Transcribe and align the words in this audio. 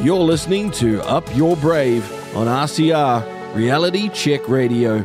You're 0.00 0.20
listening 0.20 0.70
to 0.72 1.02
Up 1.08 1.24
Your 1.34 1.56
Brave 1.56 2.08
on 2.36 2.46
RCR 2.46 3.56
Reality 3.56 4.08
Check 4.10 4.48
Radio. 4.48 5.04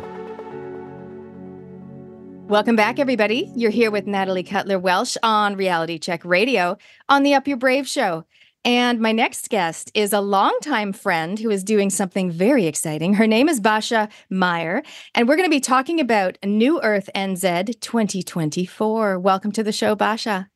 Welcome 2.45 2.75
back, 2.75 2.99
everybody. 2.99 3.51
You're 3.55 3.71
here 3.71 3.89
with 3.89 4.05
Natalie 4.05 4.43
Cutler 4.43 4.77
Welsh 4.77 5.17
on 5.23 5.55
Reality 5.55 5.97
Check 5.97 6.23
Radio 6.23 6.77
on 7.09 7.23
the 7.23 7.33
Up 7.33 7.47
Your 7.47 7.57
Brave 7.57 7.87
show. 7.87 8.25
And 8.63 8.99
my 8.99 9.11
next 9.11 9.49
guest 9.49 9.89
is 9.95 10.13
a 10.13 10.21
longtime 10.21 10.93
friend 10.93 11.39
who 11.39 11.49
is 11.49 11.63
doing 11.63 11.89
something 11.89 12.29
very 12.29 12.67
exciting. 12.67 13.15
Her 13.15 13.25
name 13.25 13.49
is 13.49 13.59
Bascha 13.59 14.11
Meier, 14.29 14.83
and 15.15 15.27
we're 15.27 15.37
going 15.37 15.49
to 15.49 15.55
be 15.55 15.59
talking 15.59 15.99
about 16.01 16.37
New 16.45 16.79
Earth 16.83 17.09
NZ 17.15 17.79
2024. 17.81 19.17
Welcome 19.17 19.51
to 19.53 19.63
the 19.63 19.71
show, 19.71 19.95
Bascha. 19.95 20.49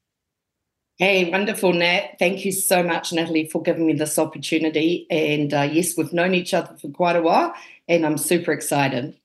Hey, 0.98 1.29
wonderful, 1.29 1.73
Nat. 1.73 2.18
Thank 2.18 2.43
you 2.43 2.52
so 2.52 2.82
much, 2.82 3.14
Natalie, 3.14 3.47
for 3.47 3.61
giving 3.61 3.86
me 3.86 3.93
this 3.93 4.18
opportunity. 4.18 5.05
And 5.11 5.54
uh, 5.54 5.69
yes, 5.71 5.96
we've 5.96 6.11
known 6.11 6.33
each 6.33 6.55
other 6.55 6.75
for 6.82 6.89
quite 6.89 7.15
a 7.15 7.21
while, 7.21 7.54
and 7.88 8.04
I'm 8.04 8.18
super 8.18 8.51
excited. 8.51 9.15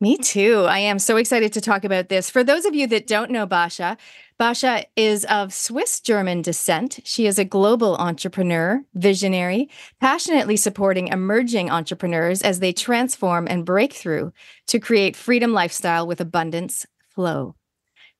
Me 0.00 0.16
too. 0.18 0.66
I 0.68 0.78
am 0.78 1.00
so 1.00 1.16
excited 1.16 1.54
to 1.54 1.60
talk 1.60 1.82
about 1.82 2.08
this. 2.08 2.30
For 2.30 2.44
those 2.44 2.66
of 2.66 2.74
you 2.74 2.86
that 2.88 3.08
don't 3.08 3.30
know 3.32 3.46
Bascha, 3.46 3.96
Bascha 4.38 4.84
is 4.94 5.24
of 5.24 5.52
Swiss 5.52 6.00
German 6.00 6.42
descent. 6.42 7.00
She 7.02 7.26
is 7.26 7.38
a 7.38 7.44
global 7.44 7.96
entrepreneur, 7.96 8.84
visionary, 8.94 9.70
passionately 9.98 10.56
supporting 10.56 11.08
emerging 11.08 11.70
entrepreneurs 11.70 12.42
as 12.42 12.60
they 12.60 12.74
transform 12.74 13.48
and 13.48 13.64
break 13.64 13.94
through 13.94 14.32
to 14.66 14.78
create 14.78 15.16
freedom 15.16 15.52
lifestyle 15.52 16.06
with 16.06 16.20
abundance 16.20 16.86
flow. 17.08 17.56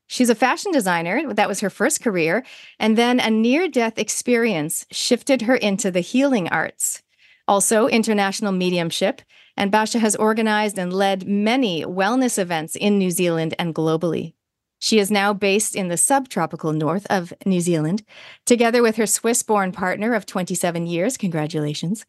She's 0.07 0.31
a 0.31 0.35
fashion 0.35 0.73
designer. 0.73 1.33
That 1.35 1.49
was 1.49 1.61
her 1.61 1.71
first 1.71 2.03
career. 2.03 2.45
And 2.79 2.97
then 2.97 3.19
a 3.19 3.31
near 3.31 3.69
death 3.69 3.99
experience 3.99 4.87
shifted 4.91 5.43
her 5.43 5.57
into 5.57 5.91
the 5.91 6.01
healing 6.01 6.49
arts. 6.49 7.03
Also, 7.49 7.87
international 7.89 8.53
mediumship. 8.53 9.23
And 9.57 9.73
Bascha 9.73 10.01
has 10.01 10.15
organized 10.17 10.79
and 10.79 10.93
led 10.93 11.27
many 11.27 11.85
wellness 11.85 12.39
events 12.39 12.77
in 12.77 12.99
New 12.99 13.11
Zealand 13.11 13.55
and 13.59 13.75
globally. 13.75 14.35
She 14.79 14.99
is 14.99 15.11
now 15.11 15.33
based 15.33 15.75
in 15.75 15.89
the 15.89 15.97
subtropical 15.97 16.73
north 16.73 17.07
of 17.09 17.33
New 17.47 17.61
Zealand, 17.61 18.05
together 18.45 18.83
with 18.83 18.97
her 18.97 19.07
Swiss 19.07 19.43
born 19.43 19.73
partner 19.73 20.15
of 20.15 20.27
27 20.27 20.87
years. 20.87 21.17
Congratulations. 21.17 22.05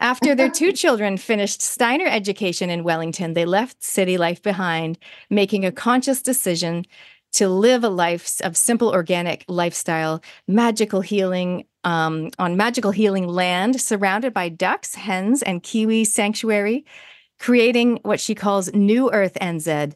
After 0.00 0.34
their 0.34 0.50
two 0.50 0.72
children 0.82 1.16
finished 1.16 1.62
Steiner 1.62 2.06
education 2.06 2.68
in 2.68 2.84
Wellington, 2.84 3.32
they 3.32 3.46
left 3.46 3.82
city 3.82 4.18
life 4.18 4.42
behind, 4.42 4.98
making 5.30 5.64
a 5.64 5.72
conscious 5.72 6.20
decision 6.20 6.84
to 7.34 7.48
live 7.48 7.84
a 7.84 7.88
life 7.88 8.40
of 8.42 8.56
simple 8.56 8.90
organic 8.90 9.44
lifestyle, 9.48 10.22
magical 10.48 11.00
healing 11.00 11.64
um, 11.84 12.30
on 12.38 12.56
magical 12.56 12.90
healing 12.90 13.28
land, 13.28 13.80
surrounded 13.80 14.32
by 14.32 14.48
ducks, 14.48 14.94
hens, 14.94 15.42
and 15.42 15.62
kiwi 15.62 16.04
sanctuary, 16.04 16.84
creating 17.38 17.98
what 18.02 18.20
she 18.20 18.34
calls 18.34 18.72
New 18.72 19.10
Earth 19.12 19.36
NZ 19.40 19.94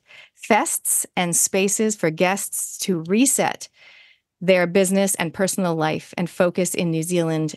fests 0.48 1.06
and 1.16 1.34
spaces 1.34 1.96
for 1.96 2.10
guests 2.10 2.78
to 2.78 3.02
reset 3.04 3.68
their 4.40 4.66
business 4.66 5.14
and 5.16 5.34
personal 5.34 5.74
life 5.74 6.14
and 6.16 6.30
focus 6.30 6.74
in 6.74 6.90
New 6.90 7.02
Zealand 7.02 7.54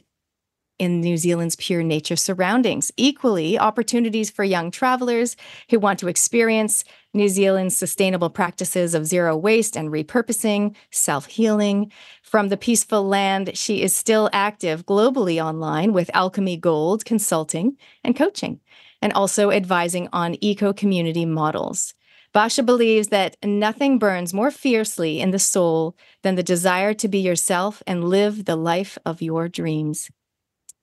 in 0.79 0.99
New 0.99 1.15
Zealand's 1.15 1.55
pure 1.55 1.83
nature 1.83 2.15
surroundings. 2.15 2.91
Equally, 2.97 3.59
opportunities 3.59 4.31
for 4.31 4.43
young 4.43 4.71
travelers 4.71 5.35
who 5.69 5.77
want 5.77 5.99
to 5.99 6.07
experience 6.07 6.83
New 7.13 7.27
Zealand's 7.27 7.75
sustainable 7.75 8.29
practices 8.29 8.93
of 8.93 9.05
zero 9.05 9.35
waste 9.35 9.75
and 9.75 9.89
repurposing, 9.89 10.75
self 10.91 11.25
healing. 11.25 11.91
From 12.23 12.47
the 12.47 12.57
peaceful 12.57 13.03
land, 13.05 13.57
she 13.57 13.81
is 13.81 13.93
still 13.93 14.29
active 14.31 14.85
globally 14.85 15.43
online 15.43 15.91
with 15.91 16.09
Alchemy 16.13 16.55
Gold 16.57 17.03
consulting 17.03 17.77
and 18.03 18.15
coaching, 18.15 18.61
and 19.01 19.11
also 19.11 19.51
advising 19.51 20.07
on 20.13 20.37
eco 20.39 20.71
community 20.71 21.25
models. 21.25 21.93
Bascha 22.33 22.65
believes 22.65 23.09
that 23.09 23.35
nothing 23.43 23.99
burns 23.99 24.33
more 24.33 24.51
fiercely 24.51 25.19
in 25.19 25.31
the 25.31 25.39
soul 25.39 25.97
than 26.21 26.35
the 26.35 26.43
desire 26.43 26.93
to 26.93 27.09
be 27.09 27.19
yourself 27.19 27.83
and 27.85 28.05
live 28.05 28.45
the 28.45 28.55
life 28.55 28.97
of 29.05 29.21
your 29.21 29.49
dreams. 29.49 30.09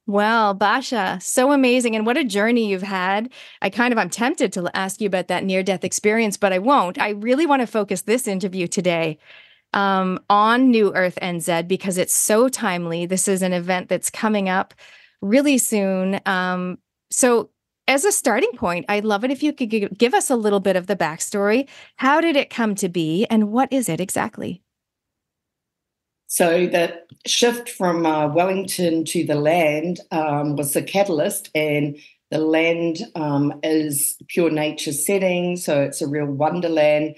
Well, 0.09 0.55
Bascha, 0.55 1.23
so 1.23 1.53
amazing. 1.53 1.95
And 1.95 2.07
what 2.07 2.17
a 2.17 2.25
journey 2.25 2.71
you've 2.71 2.81
had. 2.81 3.31
I 3.61 3.69
kind 3.69 3.93
of, 3.93 3.99
I'm 3.99 4.09
tempted 4.09 4.55
to 4.55 4.71
ask 4.75 5.03
you 5.03 5.07
about 5.07 5.29
that 5.29 5.45
near 5.45 5.63
death 5.63 5.85
experience, 5.85 6.39
but 6.39 6.51
I 6.51 6.59
won't. 6.59 6.99
I 6.99 7.11
really 7.11 7.45
want 7.45 7.61
to 7.61 7.67
focus 7.67 8.01
this 8.03 8.27
interview 8.27 8.67
today 8.69 9.19
um, 9.75 10.19
on 10.31 10.71
New 10.71 10.95
Earth 10.95 11.19
NZ 11.21 11.69
because 11.69 11.99
it's 11.99 12.15
so 12.15 12.49
timely. 12.49 13.05
This 13.05 13.29
is 13.29 13.43
an 13.43 13.53
event 13.53 13.91
that's 13.91 14.09
coming 14.09 14.49
up 14.49 14.73
really 15.21 15.59
soon. 15.59 16.21
Um, 16.25 16.79
so, 17.11 17.51
as 17.87 18.07
a 18.07 18.13
starting 18.13 18.53
point, 18.53 18.87
I'd 18.89 19.05
love 19.05 19.25
it 19.25 19.31
if 19.31 19.43
you 19.43 19.53
could 19.53 19.99
give 19.99 20.15
us 20.15 20.31
a 20.31 20.37
little 20.37 20.61
bit 20.61 20.77
of 20.77 20.87
the 20.87 20.97
backstory. 20.97 21.69
How 21.97 22.23
did 22.23 22.35
it 22.35 22.49
come 22.49 22.75
to 22.77 22.89
be, 22.89 23.27
and 23.31 23.51
what 23.53 23.71
is 23.73 23.91
it 23.91 24.01
exactly? 24.01 24.63
So 26.29 26.67
the 26.67 26.95
shift 27.27 27.71
from 27.71 28.05
uh, 28.05 28.29
Wellington 28.29 29.07
to 29.07 29.25
the 29.25 29.35
land 29.35 30.01
um, 30.11 30.57
was 30.57 30.75
the 30.75 30.83
catalyst, 30.83 31.51
and 31.55 31.97
the 32.31 32.39
land 32.39 32.99
um, 33.15 33.59
is 33.63 34.19
pure 34.29 34.51
nature 34.51 34.93
setting, 34.93 35.57
so 35.57 35.81
it's 35.81 36.03
a 36.03 36.07
real 36.07 36.27
wonderland, 36.27 37.17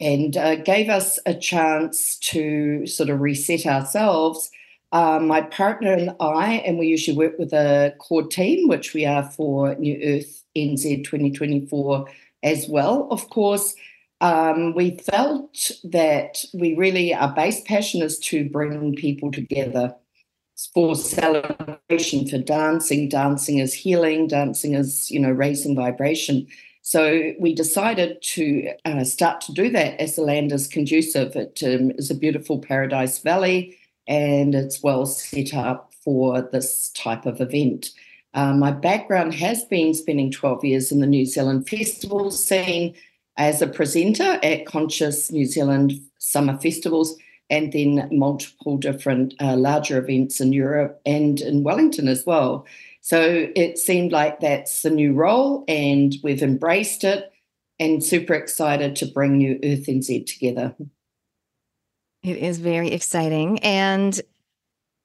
and 0.00 0.38
uh, 0.38 0.56
gave 0.56 0.88
us 0.88 1.18
a 1.26 1.34
chance 1.34 2.16
to 2.20 2.86
sort 2.86 3.10
of 3.10 3.20
reset 3.20 3.66
ourselves. 3.66 4.50
Um, 4.90 5.26
my 5.26 5.42
partner 5.42 5.92
and 5.92 6.16
I, 6.18 6.54
and 6.66 6.78
we 6.78 6.86
usually 6.86 7.16
work 7.16 7.38
with 7.38 7.52
a 7.52 7.94
core 7.98 8.26
team, 8.26 8.68
which 8.68 8.94
we 8.94 9.04
are 9.04 9.24
for 9.24 9.74
New 9.74 10.00
Earth 10.02 10.44
NZ 10.56 11.04
2024 11.04 12.08
as 12.42 12.66
well, 12.68 13.06
of 13.10 13.28
course 13.28 13.74
um, 14.20 14.74
we 14.74 14.98
felt 14.98 15.70
that 15.84 16.44
we 16.54 16.74
really, 16.74 17.14
our 17.14 17.32
base 17.34 17.60
passion 17.62 18.02
is 18.02 18.18
to 18.20 18.48
bring 18.48 18.94
people 18.94 19.30
together 19.30 19.94
for 20.72 20.96
celebration, 20.96 22.26
for 22.26 22.38
dancing. 22.38 23.08
Dancing 23.08 23.58
is 23.58 23.74
healing, 23.74 24.26
dancing 24.26 24.74
is, 24.74 25.10
you 25.10 25.20
know, 25.20 25.30
raising 25.30 25.76
vibration. 25.76 26.46
So 26.80 27.32
we 27.38 27.54
decided 27.54 28.22
to 28.22 28.70
uh, 28.84 29.04
start 29.04 29.40
to 29.42 29.52
do 29.52 29.68
that 29.70 30.00
as 30.00 30.16
the 30.16 30.22
land 30.22 30.52
is 30.52 30.66
conducive. 30.66 31.36
It 31.36 31.60
um, 31.64 31.90
is 31.98 32.10
a 32.10 32.14
beautiful 32.14 32.60
paradise 32.60 33.18
valley 33.18 33.76
and 34.06 34.54
it's 34.54 34.82
well 34.82 35.04
set 35.04 35.52
up 35.52 35.92
for 36.02 36.40
this 36.40 36.90
type 36.90 37.26
of 37.26 37.40
event. 37.40 37.90
Uh, 38.34 38.54
my 38.54 38.70
background 38.70 39.34
has 39.34 39.64
been 39.64 39.94
spending 39.94 40.30
12 40.30 40.64
years 40.64 40.92
in 40.92 41.00
the 41.00 41.06
New 41.06 41.26
Zealand 41.26 41.68
festival 41.68 42.30
scene 42.30 42.94
as 43.36 43.60
a 43.60 43.66
presenter 43.66 44.38
at 44.42 44.66
Conscious 44.66 45.30
New 45.30 45.46
Zealand 45.46 45.92
summer 46.18 46.56
festivals 46.58 47.16
and 47.48 47.72
then 47.72 48.08
multiple 48.10 48.76
different 48.76 49.34
uh, 49.40 49.56
larger 49.56 49.98
events 49.98 50.40
in 50.40 50.52
Europe 50.52 51.00
and 51.06 51.40
in 51.40 51.62
Wellington 51.62 52.08
as 52.08 52.24
well. 52.26 52.66
So 53.00 53.48
it 53.54 53.78
seemed 53.78 54.10
like 54.10 54.40
that's 54.40 54.82
the 54.82 54.90
new 54.90 55.12
role, 55.12 55.64
and 55.68 56.16
we've 56.24 56.42
embraced 56.42 57.04
it 57.04 57.32
and 57.78 58.02
super 58.02 58.34
excited 58.34 58.96
to 58.96 59.06
bring 59.06 59.38
New 59.38 59.60
Earth 59.62 59.86
NZ 59.86 60.26
together. 60.26 60.74
It 62.24 62.38
is 62.38 62.58
very 62.58 62.90
exciting. 62.90 63.60
And 63.60 64.20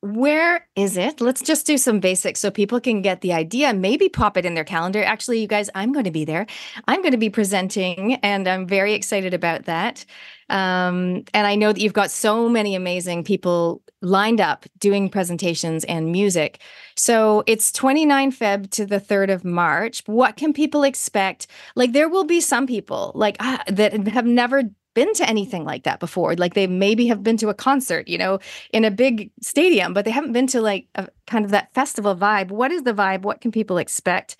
where 0.01 0.67
is 0.75 0.97
it? 0.97 1.21
Let's 1.21 1.41
just 1.41 1.67
do 1.67 1.77
some 1.77 1.99
basics 1.99 2.39
so 2.39 2.49
people 2.49 2.79
can 2.79 3.03
get 3.03 3.21
the 3.21 3.33
idea. 3.33 3.71
Maybe 3.71 4.09
pop 4.09 4.35
it 4.35 4.45
in 4.45 4.55
their 4.55 4.63
calendar. 4.63 5.03
Actually, 5.03 5.39
you 5.39 5.47
guys, 5.47 5.69
I'm 5.75 5.91
going 5.91 6.05
to 6.05 6.11
be 6.11 6.25
there. 6.25 6.47
I'm 6.87 7.01
going 7.01 7.11
to 7.11 7.17
be 7.17 7.29
presenting, 7.29 8.15
and 8.15 8.47
I'm 8.47 8.67
very 8.67 8.93
excited 8.93 9.33
about 9.35 9.65
that. 9.65 10.03
Um, 10.49 11.23
and 11.33 11.45
I 11.45 11.55
know 11.55 11.71
that 11.71 11.79
you've 11.79 11.93
got 11.93 12.09
so 12.09 12.49
many 12.49 12.75
amazing 12.75 13.23
people 13.23 13.83
lined 14.01 14.41
up 14.41 14.65
doing 14.79 15.07
presentations 15.07 15.83
and 15.85 16.11
music. 16.11 16.59
So 16.95 17.43
it's 17.45 17.71
29 17.71 18.31
Feb 18.31 18.71
to 18.71 18.85
the 18.87 18.99
3rd 18.99 19.31
of 19.31 19.45
March. 19.45 20.01
What 20.07 20.35
can 20.35 20.51
people 20.51 20.81
expect? 20.81 21.45
Like, 21.75 21.93
there 21.93 22.09
will 22.09 22.25
be 22.25 22.41
some 22.41 22.65
people 22.65 23.11
like 23.13 23.37
ah, 23.39 23.63
that 23.67 24.07
have 24.07 24.25
never 24.25 24.63
been 24.93 25.13
to 25.13 25.29
anything 25.29 25.63
like 25.63 25.83
that 25.83 25.99
before. 25.99 26.35
Like 26.35 26.53
they 26.53 26.67
maybe 26.67 27.07
have 27.07 27.23
been 27.23 27.37
to 27.37 27.49
a 27.49 27.53
concert, 27.53 28.07
you 28.07 28.17
know, 28.17 28.39
in 28.71 28.85
a 28.85 28.91
big 28.91 29.31
stadium, 29.41 29.93
but 29.93 30.05
they 30.05 30.11
haven't 30.11 30.33
been 30.33 30.47
to 30.47 30.61
like 30.61 30.87
a 30.95 31.07
kind 31.27 31.45
of 31.45 31.51
that 31.51 31.73
festival 31.73 32.15
vibe. 32.15 32.49
What 32.49 32.71
is 32.71 32.83
the 32.83 32.93
vibe? 32.93 33.21
What 33.21 33.41
can 33.41 33.51
people 33.51 33.77
expect? 33.77 34.37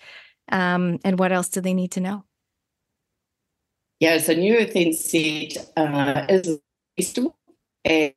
Um, 0.50 0.98
and 1.04 1.18
what 1.18 1.32
else 1.32 1.48
do 1.48 1.60
they 1.60 1.74
need 1.74 1.92
to 1.92 2.00
know? 2.00 2.24
Yeah, 4.00 4.18
so 4.18 4.34
New 4.34 4.56
NZ 4.56 5.58
uh, 5.76 6.26
is 6.28 6.48
a 6.48 6.60
festival 6.96 7.36
and 7.84 8.12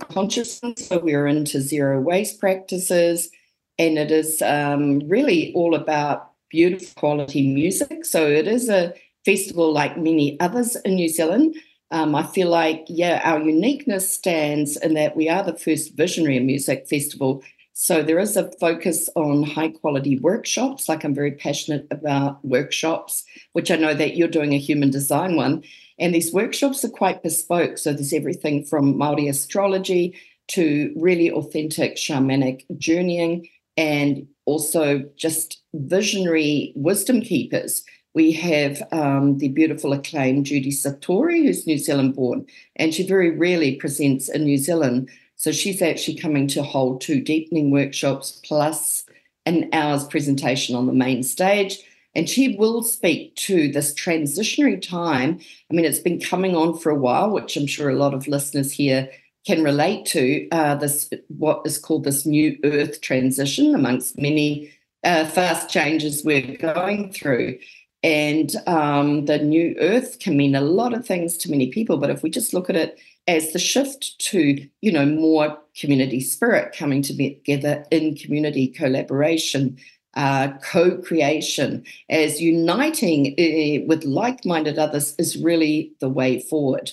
consciousness. 0.00 0.88
So 0.88 0.98
we're 0.98 1.26
into 1.26 1.60
zero 1.60 2.00
waste 2.00 2.38
practices, 2.38 3.30
and 3.78 3.98
it 3.98 4.10
is 4.10 4.42
um, 4.42 5.00
really 5.08 5.52
all 5.54 5.74
about 5.74 6.32
beautiful 6.50 6.92
quality 6.96 7.52
music. 7.52 8.04
So 8.04 8.26
it 8.26 8.46
is 8.46 8.68
a 8.68 8.92
festival 9.24 9.72
like 9.72 9.96
many 9.96 10.38
others 10.40 10.76
in 10.84 10.96
New 10.96 11.08
Zealand. 11.08 11.56
Um, 11.92 12.14
I 12.14 12.24
feel 12.24 12.48
like, 12.48 12.84
yeah, 12.88 13.20
our 13.22 13.40
uniqueness 13.40 14.10
stands 14.12 14.76
in 14.78 14.94
that 14.94 15.16
we 15.16 15.28
are 15.28 15.44
the 15.44 15.58
first 15.58 15.94
visionary 15.94 16.40
music 16.40 16.88
festival 16.88 17.42
So 17.74 18.02
there 18.02 18.18
is 18.18 18.36
a 18.36 18.50
focus 18.60 19.08
on 19.16 19.42
high 19.44 19.70
quality 19.70 20.18
workshops. 20.18 20.88
Like 20.88 21.04
I'm 21.04 21.14
very 21.14 21.32
passionate 21.32 21.86
about 21.90 22.44
workshops, 22.44 23.24
which 23.52 23.70
I 23.70 23.76
know 23.76 23.94
that 23.94 24.16
you're 24.16 24.28
doing 24.28 24.52
a 24.52 24.58
human 24.58 24.90
design 24.90 25.36
one. 25.36 25.62
And 25.98 26.14
these 26.14 26.32
workshops 26.32 26.84
are 26.84 26.90
quite 26.90 27.22
bespoke. 27.22 27.78
So 27.78 27.92
there's 27.92 28.12
everything 28.12 28.64
from 28.64 28.94
Māori 28.94 29.28
astrology 29.28 30.14
to 30.48 30.92
really 30.96 31.30
authentic 31.30 31.96
shamanic 31.96 32.64
journeying 32.78 33.48
and 33.76 34.26
also 34.44 35.04
just 35.16 35.62
visionary 35.72 36.72
wisdom 36.76 37.22
keepers. 37.22 37.84
We 38.14 38.32
have 38.32 38.82
um, 38.92 39.38
the 39.38 39.48
beautiful 39.48 39.92
acclaimed 39.92 40.46
Judy 40.46 40.70
Satori, 40.70 41.44
who's 41.44 41.66
New 41.66 41.78
Zealand 41.78 42.14
born, 42.14 42.46
and 42.76 42.92
she 42.92 43.06
very 43.06 43.30
rarely 43.30 43.76
presents 43.76 44.28
in 44.28 44.44
New 44.44 44.58
Zealand. 44.58 45.08
So 45.36 45.50
she's 45.50 45.80
actually 45.80 46.18
coming 46.18 46.46
to 46.48 46.62
hold 46.62 47.00
two 47.00 47.20
deepening 47.20 47.70
workshops 47.70 48.40
plus 48.44 49.04
an 49.46 49.70
hour's 49.72 50.04
presentation 50.04 50.76
on 50.76 50.86
the 50.86 50.92
main 50.92 51.22
stage. 51.22 51.78
And 52.14 52.28
she 52.28 52.56
will 52.56 52.82
speak 52.82 53.34
to 53.36 53.72
this 53.72 53.94
transitionary 53.94 54.80
time. 54.80 55.40
I 55.70 55.74
mean, 55.74 55.86
it's 55.86 55.98
been 55.98 56.20
coming 56.20 56.54
on 56.54 56.78
for 56.78 56.90
a 56.90 56.98
while, 56.98 57.30
which 57.30 57.56
I'm 57.56 57.66
sure 57.66 57.88
a 57.88 57.94
lot 57.94 58.12
of 58.12 58.28
listeners 58.28 58.70
here 58.70 59.10
can 59.46 59.64
relate 59.64 60.04
to 60.06 60.48
uh, 60.50 60.74
this 60.76 61.10
what 61.28 61.62
is 61.64 61.78
called 61.78 62.04
this 62.04 62.26
new 62.26 62.56
earth 62.64 63.00
transition 63.00 63.74
amongst 63.74 64.18
many 64.18 64.70
uh, 65.02 65.24
fast 65.24 65.68
changes 65.68 66.22
we're 66.24 66.56
going 66.58 67.10
through 67.10 67.58
and 68.02 68.56
um, 68.66 69.26
the 69.26 69.38
new 69.38 69.76
earth 69.78 70.18
can 70.18 70.36
mean 70.36 70.54
a 70.54 70.60
lot 70.60 70.92
of 70.92 71.06
things 71.06 71.36
to 71.36 71.50
many 71.50 71.68
people 71.70 71.96
but 71.96 72.10
if 72.10 72.22
we 72.22 72.30
just 72.30 72.54
look 72.54 72.68
at 72.68 72.76
it 72.76 72.98
as 73.28 73.52
the 73.52 73.58
shift 73.58 74.18
to 74.18 74.68
you 74.80 74.92
know 74.92 75.06
more 75.06 75.58
community 75.78 76.20
spirit 76.20 76.74
coming 76.76 77.02
together 77.02 77.84
in 77.90 78.14
community 78.16 78.66
collaboration 78.66 79.78
uh, 80.14 80.48
co-creation 80.62 81.84
as 82.10 82.40
uniting 82.40 83.34
uh, 83.38 83.84
with 83.86 84.04
like-minded 84.04 84.78
others 84.78 85.14
is 85.18 85.36
really 85.38 85.92
the 86.00 86.08
way 86.08 86.40
forward. 86.40 86.90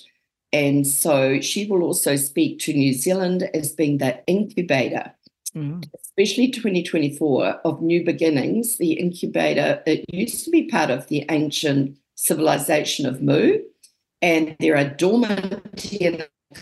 And 0.51 0.87
so 0.87 1.39
she 1.41 1.67
will 1.67 1.83
also 1.83 2.15
speak 2.15 2.59
to 2.59 2.73
New 2.73 2.93
Zealand 2.93 3.49
as 3.53 3.71
being 3.71 3.99
that 3.99 4.23
incubator, 4.25 5.13
mm. 5.55 5.83
especially 5.99 6.49
2024 6.51 7.45
of 7.65 7.81
new 7.81 8.03
beginnings. 8.03 8.77
The 8.77 8.93
incubator, 8.93 9.81
it 9.85 10.05
used 10.13 10.45
to 10.45 10.51
be 10.51 10.67
part 10.67 10.89
of 10.89 11.07
the 11.07 11.25
ancient 11.29 11.97
civilization 12.15 13.05
of 13.05 13.21
Mu, 13.21 13.59
and 14.21 14.55
there 14.59 14.75
are 14.75 14.85
dormant 14.85 15.63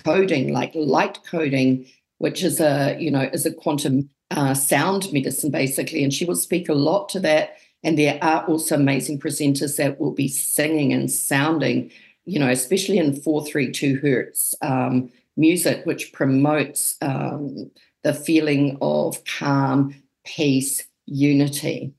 coding, 0.03 0.53
like 0.53 0.71
light 0.75 1.19
coding, 1.25 1.87
which 2.19 2.43
is 2.43 2.59
a, 2.59 2.97
you 2.99 3.09
know, 3.09 3.29
is 3.33 3.45
a 3.45 3.53
quantum 3.53 4.09
uh, 4.31 4.53
sound 4.53 5.11
medicine 5.13 5.51
basically. 5.51 6.03
And 6.03 6.13
she 6.13 6.25
will 6.25 6.35
speak 6.35 6.69
a 6.69 6.73
lot 6.73 7.09
to 7.09 7.19
that. 7.21 7.57
And 7.83 7.97
there 7.97 8.19
are 8.21 8.45
also 8.45 8.75
amazing 8.75 9.19
presenters 9.19 9.77
that 9.77 9.99
will 9.99 10.11
be 10.11 10.27
singing 10.27 10.91
and 10.91 11.09
sounding 11.09 11.91
you 12.27 12.39
know, 12.39 12.49
especially 12.49 12.97
in 12.97 13.15
432 13.15 13.99
hertz 14.01 14.53
um, 14.61 15.09
music, 15.37 15.85
which 15.85 16.11
promotes 16.11 16.97
um, 17.01 17.71
the 18.07 18.13
feeling 18.13 18.77
of 18.81 19.21
calm, 19.25 19.93
peace, 20.25 20.87
unity. 21.05 21.93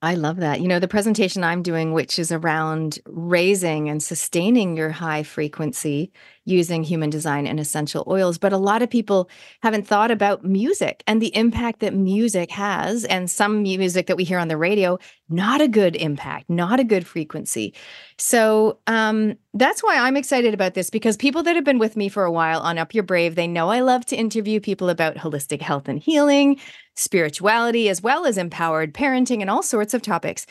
I 0.00 0.14
love 0.14 0.36
that. 0.36 0.60
You 0.60 0.68
know, 0.68 0.78
the 0.78 0.86
presentation 0.86 1.42
I'm 1.42 1.60
doing, 1.60 1.92
which 1.92 2.20
is 2.20 2.30
around 2.30 3.00
raising 3.04 3.88
and 3.88 4.00
sustaining 4.00 4.76
your 4.76 4.90
high 4.90 5.24
frequency 5.24 6.12
using 6.44 6.84
human 6.84 7.10
design 7.10 7.48
and 7.48 7.58
essential 7.58 8.04
oils. 8.06 8.38
But 8.38 8.52
a 8.52 8.58
lot 8.58 8.80
of 8.80 8.88
people 8.88 9.28
haven't 9.60 9.88
thought 9.88 10.12
about 10.12 10.44
music 10.44 11.02
and 11.08 11.20
the 11.20 11.34
impact 11.34 11.80
that 11.80 11.94
music 11.94 12.52
has. 12.52 13.04
And 13.06 13.28
some 13.28 13.62
music 13.62 14.06
that 14.06 14.16
we 14.16 14.22
hear 14.22 14.38
on 14.38 14.46
the 14.46 14.56
radio, 14.56 15.00
not 15.28 15.60
a 15.60 15.66
good 15.66 15.96
impact, 15.96 16.48
not 16.48 16.78
a 16.78 16.84
good 16.84 17.04
frequency. 17.04 17.74
So 18.20 18.80
um, 18.88 19.36
that's 19.54 19.80
why 19.82 19.96
I'm 19.96 20.16
excited 20.16 20.52
about 20.52 20.74
this 20.74 20.90
because 20.90 21.16
people 21.16 21.44
that 21.44 21.54
have 21.54 21.64
been 21.64 21.78
with 21.78 21.96
me 21.96 22.08
for 22.08 22.24
a 22.24 22.32
while 22.32 22.60
on 22.60 22.76
Up 22.76 22.92
Your 22.92 23.04
Brave, 23.04 23.36
they 23.36 23.46
know 23.46 23.68
I 23.68 23.80
love 23.80 24.04
to 24.06 24.16
interview 24.16 24.58
people 24.58 24.90
about 24.90 25.14
holistic 25.14 25.62
health 25.62 25.88
and 25.88 26.00
healing 26.00 26.58
spirituality, 26.96 27.88
as 27.88 28.02
well 28.02 28.26
as 28.26 28.36
empowered 28.36 28.92
parenting 28.92 29.40
and 29.40 29.48
all 29.48 29.62
sorts 29.62 29.94
of 29.94 30.02
topics. 30.02 30.46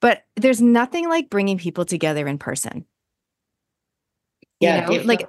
But 0.00 0.24
there's 0.34 0.60
nothing 0.60 1.08
like 1.08 1.30
bringing 1.30 1.58
people 1.58 1.84
together 1.84 2.26
in 2.26 2.38
person. 2.38 2.84
Yeah, 4.58 4.90
you 4.90 4.98
know, 4.98 5.04
like 5.04 5.28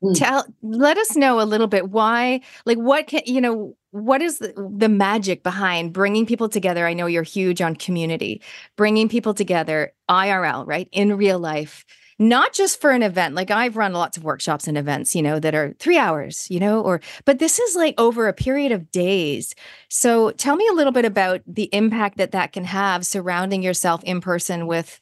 hmm. 0.00 0.12
tell 0.12 0.44
let 0.62 0.98
us 0.98 1.16
know 1.16 1.40
a 1.40 1.44
little 1.44 1.66
bit 1.66 1.90
why 1.90 2.40
like 2.66 2.78
what 2.78 3.06
can 3.06 3.22
you 3.26 3.40
know 3.40 3.76
what 3.92 4.22
is 4.22 4.38
the, 4.38 4.52
the, 4.78 4.88
magic 4.88 5.42
behind 5.42 5.92
bringing 5.92 6.26
people 6.26 6.48
together 6.48 6.86
i 6.86 6.92
know 6.92 7.06
you're 7.06 7.22
huge 7.22 7.60
on 7.60 7.74
community 7.74 8.40
bringing 8.76 9.08
people 9.08 9.34
together 9.34 9.92
irl 10.08 10.66
right 10.66 10.88
in 10.92 11.16
real 11.16 11.38
life 11.38 11.84
not 12.20 12.52
just 12.52 12.82
for 12.82 12.90
an 12.90 13.02
event. 13.02 13.34
Like 13.34 13.50
I've 13.50 13.78
run 13.78 13.94
lots 13.94 14.18
of 14.18 14.24
workshops 14.24 14.68
and 14.68 14.76
events, 14.76 15.16
you 15.16 15.22
know, 15.22 15.40
that 15.40 15.54
are 15.54 15.74
three 15.78 15.96
hours, 15.96 16.48
you 16.50 16.60
know, 16.60 16.82
or, 16.82 17.00
but 17.24 17.38
this 17.38 17.58
is 17.58 17.74
like 17.74 17.94
over 17.96 18.28
a 18.28 18.34
period 18.34 18.72
of 18.72 18.90
days. 18.92 19.54
So 19.88 20.30
tell 20.32 20.54
me 20.54 20.68
a 20.68 20.74
little 20.74 20.92
bit 20.92 21.06
about 21.06 21.40
the 21.46 21.70
impact 21.72 22.18
that 22.18 22.32
that 22.32 22.52
can 22.52 22.64
have 22.64 23.06
surrounding 23.06 23.62
yourself 23.62 24.04
in 24.04 24.20
person 24.20 24.66
with 24.66 25.00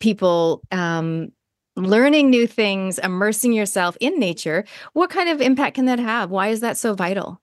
people, 0.00 0.60
um, 0.70 1.32
learning 1.76 2.30
new 2.30 2.46
things, 2.46 2.98
immersing 2.98 3.52
yourself 3.52 3.96
in 4.00 4.18
nature. 4.18 4.64
What 4.92 5.10
kind 5.10 5.28
of 5.28 5.40
impact 5.40 5.76
can 5.76 5.86
that 5.86 5.98
have? 5.98 6.30
Why 6.30 6.48
is 6.48 6.60
that 6.60 6.76
so 6.76 6.94
vital? 6.94 7.40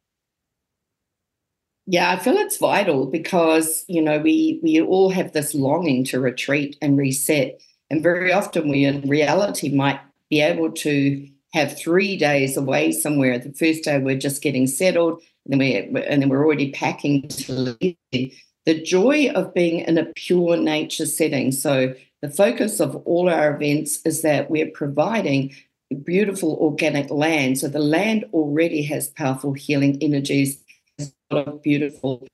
Yeah, 1.86 2.12
I 2.12 2.20
feel 2.20 2.36
it's 2.36 2.58
vital 2.58 3.06
because 3.06 3.86
you 3.88 4.02
know 4.02 4.20
we 4.20 4.60
we 4.62 4.82
all 4.82 5.10
have 5.10 5.32
this 5.32 5.56
longing 5.56 6.04
to 6.06 6.20
retreat 6.20 6.78
and 6.82 6.98
reset 6.98 7.62
and 7.90 8.04
very 8.04 8.34
often 8.34 8.70
we 8.70 8.86
in 8.86 9.08
reality 9.08 9.74
might 9.74 10.00
be 10.30 10.42
able 10.42 10.72
to 10.72 11.28
have 11.54 11.78
three 11.78 12.18
days 12.18 12.58
away 12.58 12.92
somewhere. 12.92 13.40
The 13.40 13.54
first 13.54 13.84
day 13.84 13.98
we're 14.00 14.18
just 14.18 14.42
getting 14.42 14.68
settled, 14.68 15.22
and 15.46 15.54
then 15.54 15.60
we 15.60 15.76
and 15.76 16.22
then 16.22 16.30
we're 16.30 16.46
already 16.46 16.72
packing 16.72 17.28
to 17.28 17.76
leave. 17.82 18.42
The 18.66 18.82
joy 18.84 19.30
of 19.34 19.54
being 19.54 19.80
in 19.80 19.98
a 19.98 20.12
pure 20.16 20.58
nature 20.58 21.06
setting. 21.06 21.54
So 21.54 21.94
the 22.22 22.30
focus 22.30 22.80
of 22.80 22.96
all 23.06 23.30
our 23.30 23.56
events 23.56 24.02
is 24.06 24.22
that 24.24 24.50
we're 24.50 24.72
providing 24.72 25.56
beautiful 26.04 26.58
organic 26.60 27.10
land. 27.10 27.60
So 27.60 27.68
the 27.68 27.80
land 27.80 28.26
already 28.34 28.84
has 28.84 29.10
powerful 29.10 29.54
healing 29.54 29.98
energies, 30.02 30.62
a 31.00 31.06
lot 31.32 31.48
of 31.48 31.62
beautiful 31.62 32.28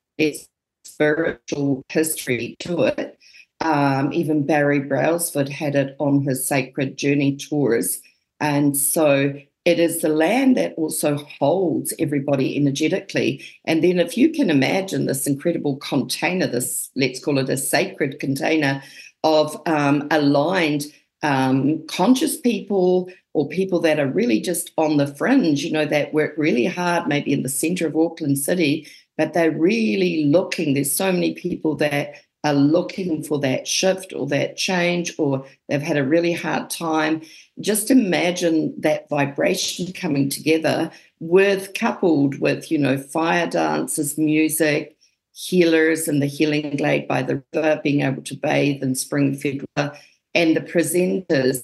spiritual 0.85 1.83
history 1.89 2.55
to 2.59 2.83
it. 2.83 3.17
Um, 3.61 4.11
even 4.11 4.45
Barry 4.45 4.79
Brailsford 4.79 5.49
had 5.49 5.75
it 5.75 5.95
on 5.99 6.23
his 6.23 6.47
Sacred 6.47 6.97
Journey 6.97 7.37
tours. 7.37 8.01
And 8.39 8.75
so 8.75 9.33
it 9.65 9.79
is 9.79 10.01
the 10.01 10.09
land 10.09 10.57
that 10.57 10.73
also 10.75 11.15
holds 11.15 11.93
everybody 11.97 12.57
energetically. 12.57 13.45
And 13.63 13.81
then, 13.81 13.99
if 13.99 14.17
you 14.17 14.29
can 14.29 14.49
imagine 14.49 15.05
this 15.05 15.25
incredible 15.25 15.77
container, 15.77 16.47
this 16.47 16.89
let's 16.97 17.23
call 17.23 17.37
it 17.37 17.49
a 17.49 17.55
sacred 17.55 18.19
container 18.19 18.83
of 19.23 19.61
um, 19.65 20.07
aligned 20.11 20.85
um, 21.21 21.85
conscious 21.87 22.37
people 22.37 23.09
or 23.33 23.47
people 23.47 23.79
that 23.79 23.99
are 23.99 24.07
really 24.07 24.39
just 24.39 24.71
on 24.77 24.97
the 24.97 25.07
fringe, 25.07 25.63
you 25.63 25.71
know, 25.71 25.85
that 25.85 26.13
work 26.13 26.33
really 26.37 26.65
hard, 26.65 27.07
maybe 27.07 27.33
in 27.33 27.43
the 27.43 27.49
center 27.49 27.87
of 27.87 27.95
Auckland 27.95 28.37
City, 28.37 28.87
but 29.17 29.33
they're 29.33 29.51
really 29.51 30.25
looking. 30.25 30.73
There's 30.73 30.95
so 30.95 31.11
many 31.11 31.33
people 31.33 31.75
that 31.77 32.15
are 32.43 32.53
looking 32.53 33.23
for 33.23 33.39
that 33.39 33.67
shift 33.67 34.11
or 34.13 34.27
that 34.27 34.57
change, 34.57 35.13
or 35.17 35.45
they've 35.69 35.81
had 35.81 35.97
a 35.97 36.03
really 36.03 36.33
hard 36.33 36.69
time. 36.69 37.21
Just 37.61 37.89
imagine 37.89 38.73
that 38.81 39.07
vibration 39.07 39.93
coming 39.93 40.29
together 40.29 40.91
with 41.19 41.73
coupled 41.73 42.39
with, 42.41 42.69
you 42.69 42.77
know, 42.77 42.97
fire 42.97 43.47
dances, 43.47 44.17
music, 44.17 44.92
healers 45.33 46.07
and 46.07 46.21
the 46.21 46.27
healing 46.27 46.75
glade 46.77 47.07
by 47.07 47.21
the 47.21 47.43
river, 47.53 47.81
being 47.83 48.01
able 48.01 48.21
to 48.23 48.35
bathe 48.35 48.81
in 48.83 48.95
spring 48.95 49.35
fed 49.35 49.63
river, 49.75 49.97
and 50.33 50.55
the 50.55 50.61
presenters 50.61 51.63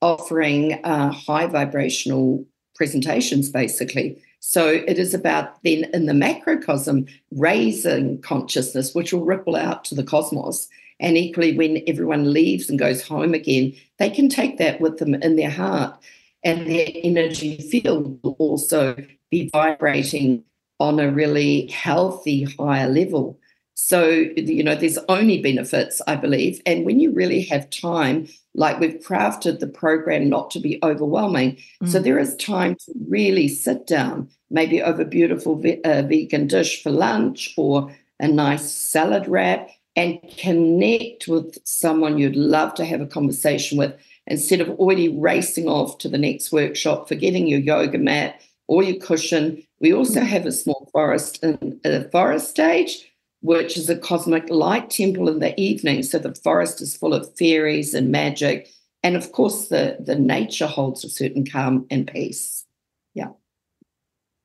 offering 0.00 0.74
uh, 0.84 1.10
high 1.12 1.46
vibrational 1.46 2.44
presentations 2.74 3.50
basically 3.50 4.22
so 4.40 4.68
it 4.68 4.98
is 4.98 5.14
about 5.14 5.62
then 5.64 5.84
in 5.92 6.06
the 6.06 6.14
macrocosm 6.14 7.06
raising 7.32 8.20
consciousness, 8.22 8.94
which 8.94 9.12
will 9.12 9.24
ripple 9.24 9.56
out 9.56 9.84
to 9.84 9.94
the 9.94 10.04
cosmos. 10.04 10.68
And 11.00 11.16
equally, 11.16 11.56
when 11.56 11.82
everyone 11.86 12.32
leaves 12.32 12.68
and 12.68 12.78
goes 12.78 13.06
home 13.06 13.34
again, 13.34 13.74
they 13.98 14.10
can 14.10 14.28
take 14.28 14.58
that 14.58 14.80
with 14.80 14.98
them 14.98 15.14
in 15.14 15.36
their 15.36 15.50
heart. 15.50 15.98
And 16.44 16.66
their 16.66 16.88
energy 16.94 17.58
field 17.58 18.18
will 18.22 18.36
also 18.38 18.96
be 19.30 19.50
vibrating 19.52 20.44
on 20.80 21.00
a 21.00 21.10
really 21.10 21.66
healthy, 21.68 22.44
higher 22.44 22.88
level. 22.88 23.38
So, 23.74 24.08
you 24.08 24.64
know, 24.64 24.74
there's 24.74 24.98
only 25.08 25.40
benefits, 25.40 26.02
I 26.06 26.16
believe. 26.16 26.60
And 26.66 26.84
when 26.84 26.98
you 26.98 27.12
really 27.12 27.42
have 27.42 27.70
time, 27.70 28.26
like 28.54 28.80
we've 28.80 28.98
crafted 28.98 29.60
the 29.60 29.68
program 29.68 30.28
not 30.28 30.50
to 30.50 30.60
be 30.60 30.80
overwhelming. 30.82 31.58
Mm. 31.82 31.88
So 31.88 32.00
there 32.00 32.18
is 32.18 32.34
time 32.36 32.74
to 32.74 32.92
really 33.08 33.46
sit 33.46 33.86
down, 33.86 34.28
maybe 34.50 34.82
over 34.82 35.02
a 35.02 35.06
beautiful 35.06 35.56
ve- 35.56 35.80
uh, 35.84 36.02
vegan 36.02 36.48
dish 36.48 36.82
for 36.82 36.90
lunch 36.90 37.54
or 37.56 37.94
a 38.18 38.26
nice 38.26 38.70
salad 38.70 39.28
wrap 39.28 39.70
and 39.94 40.18
connect 40.38 41.28
with 41.28 41.58
someone 41.64 42.18
you'd 42.18 42.36
love 42.36 42.74
to 42.74 42.84
have 42.84 43.00
a 43.00 43.06
conversation 43.06 43.78
with 43.78 43.94
instead 44.26 44.60
of 44.60 44.70
already 44.70 45.08
racing 45.08 45.68
off 45.68 45.98
to 45.98 46.08
the 46.08 46.18
next 46.18 46.52
workshop, 46.52 47.08
forgetting 47.08 47.46
your 47.46 47.60
yoga 47.60 47.98
mat 47.98 48.40
or 48.68 48.82
your 48.82 49.00
cushion. 49.00 49.62
We 49.80 49.92
also 49.92 50.20
have 50.20 50.46
a 50.46 50.52
small 50.52 50.88
forest 50.92 51.42
in 51.42 51.80
a 51.84 52.08
forest 52.10 52.50
stage 52.50 53.04
which 53.40 53.76
is 53.76 53.88
a 53.88 53.96
cosmic 53.96 54.48
light 54.50 54.90
temple 54.90 55.28
in 55.28 55.38
the 55.38 55.58
evening. 55.60 56.02
So 56.02 56.18
the 56.18 56.34
forest 56.34 56.80
is 56.80 56.96
full 56.96 57.14
of 57.14 57.36
fairies 57.36 57.94
and 57.94 58.10
magic. 58.10 58.68
And 59.02 59.16
of 59.16 59.32
course, 59.32 59.68
the, 59.68 59.96
the 60.00 60.16
nature 60.16 60.66
holds 60.66 61.04
a 61.04 61.08
certain 61.08 61.46
calm 61.46 61.86
and 61.90 62.06
peace. 62.06 62.64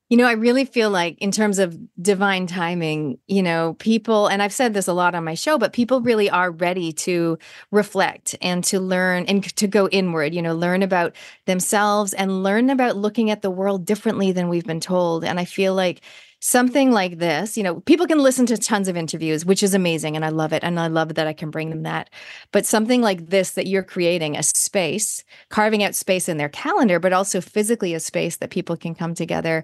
You 0.10 0.18
know, 0.18 0.28
I 0.28 0.34
really 0.34 0.66
feel 0.66 0.90
like, 0.90 1.18
in 1.20 1.32
terms 1.32 1.60
of 1.60 1.78
divine 2.02 2.46
timing, 2.46 3.18
you 3.28 3.42
know, 3.42 3.76
people, 3.80 4.28
and 4.28 4.44
I've 4.44 4.54
said 4.54 4.74
this 4.74 4.88
a 4.88 4.94
lot 4.94 5.16
on 5.16 5.24
my 5.24 5.34
show, 5.34 5.58
but 5.58 5.74
people 5.74 6.02
really 6.02 6.30
are 6.30 6.52
ready 6.52 6.92
to 6.94 7.40
reflect 7.72 8.36
and 8.42 8.64
to 8.66 8.80
learn 8.80 9.26
and 9.26 9.44
to 9.56 9.68
go 9.68 9.88
inward, 9.90 10.34
you 10.36 10.42
know, 10.42 10.54
learn 10.54 10.84
about 10.84 11.16
themselves 11.46 12.14
and 12.14 12.44
learn 12.44 12.70
about 12.70 12.98
looking 12.98 13.32
at 13.32 13.42
the 13.42 13.50
world 13.50 13.86
differently 13.86 14.32
than 14.32 14.50
we've 14.50 14.66
been 14.66 14.82
told. 14.82 15.24
And 15.24 15.40
I 15.40 15.46
feel 15.46 15.74
like, 15.74 16.02
something 16.46 16.92
like 16.92 17.20
this, 17.20 17.56
you 17.56 17.64
know, 17.64 17.80
people 17.80 18.06
can 18.06 18.20
listen 18.20 18.46
to 18.46 18.58
tons 18.58 18.90
of 18.90 18.98
interviews, 18.98 19.46
which 19.46 19.64
is 19.64 19.74
amazing. 19.74 20.18
And 20.18 20.26
I 20.26 20.28
love 20.28 20.52
it. 20.52 20.62
And 20.62 20.78
I 20.78 20.88
love 20.88 21.16
that 21.16 21.26
I 21.26 21.32
can 21.32 21.50
bring 21.52 21.70
them 21.70 21.84
that. 21.84 22.10
But 22.52 22.66
something 22.66 23.02
like 23.02 23.28
this 23.30 23.52
that 23.52 23.66
you're 23.66 23.82
creating 23.82 24.36
a 24.36 24.44
space, 24.44 25.24
carving 25.48 25.86
out 25.86 25.96
space 25.96 26.28
in 26.28 26.36
their 26.36 26.50
calendar, 26.50 27.00
but 27.00 27.14
also 27.14 27.40
physically 27.40 27.94
a 27.94 28.00
space 28.02 28.36
that 28.38 28.50
people 28.50 28.76
can 28.76 28.94
come 28.94 29.16
together 29.16 29.64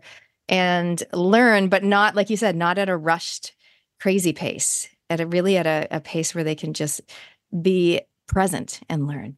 and 0.50 1.01
learn, 1.13 1.70
but 1.70 1.84
not, 1.84 2.15
like 2.15 2.29
you 2.29 2.38
said, 2.38 2.56
not 2.56 2.77
at 2.77 2.89
a 2.89 2.98
rushed, 2.98 3.53
crazy 4.00 4.34
pace, 4.34 4.89
at 5.10 5.22
a 5.22 5.27
really 5.27 5.56
at 5.56 5.68
a, 5.68 5.88
a 5.91 6.01
pace 6.01 6.36
where 6.36 6.44
they 6.44 6.56
can 6.56 6.74
just 6.74 7.01
be 7.62 8.01
present 8.27 8.82
and 8.89 9.08
learn. 9.08 9.38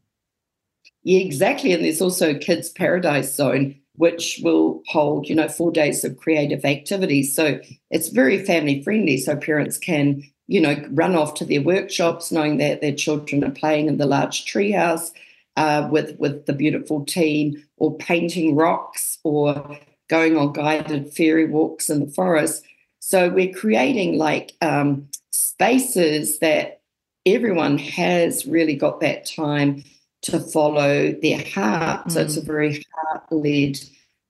Yeah, 1.04 1.20
exactly. 1.20 1.74
And 1.74 1.84
there's 1.84 2.02
also 2.02 2.38
Kids 2.38 2.70
Paradise 2.70 3.36
Zone 3.36 3.82
which 3.96 4.40
will 4.42 4.82
hold, 4.88 5.28
you 5.28 5.36
know, 5.36 5.48
four 5.48 5.72
days 5.72 6.04
of 6.04 6.18
creative 6.18 6.66
activities. 6.66 7.36
So 7.36 7.60
it's 7.90 8.10
very 8.10 8.44
family 8.44 8.82
friendly. 8.82 9.18
So 9.18 9.36
parents 9.36 9.78
can, 9.78 10.24
you 10.48 10.62
know, 10.62 10.76
run 10.92 11.16
off 11.16 11.36
to 11.36 11.46
their 11.46 11.62
workshops 11.62 12.32
knowing 12.32 12.58
that 12.58 12.82
their 12.82 12.96
children 12.96 13.44
are 13.44 13.52
playing 13.52 13.88
in 13.88 13.98
the 13.98 14.06
large 14.06 14.46
treehouse 14.46 15.12
uh, 15.58 15.88
with, 15.92 16.18
with 16.20 16.46
the 16.46 16.54
beautiful 16.54 17.06
team 17.06 17.64
or 17.78 17.96
painting 17.98 18.56
rocks 18.56 19.20
or 19.24 19.78
going 20.12 20.38
on 20.38 20.52
guided 20.52 21.12
fairy 21.14 21.48
walks 21.48 21.90
in 21.90 22.06
the 22.06 22.12
forest. 22.12 22.64
So 23.00 23.30
we're 23.30 23.54
creating 23.54 24.18
like 24.18 24.52
um, 24.62 25.08
spaces 25.32 26.40
that 26.40 26.82
everyone 27.26 27.78
has 27.78 28.46
really 28.46 28.76
got 28.76 29.00
that 29.00 29.26
time 29.26 29.84
to 30.24 30.40
follow 30.40 31.14
their 31.14 31.44
heart. 31.44 32.08
Mm. 32.08 32.12
So 32.12 32.22
it's 32.22 32.38
a 32.38 32.42
mm. 32.42 32.46
very 32.46 32.86
heart 32.94 33.24
led 33.32 33.80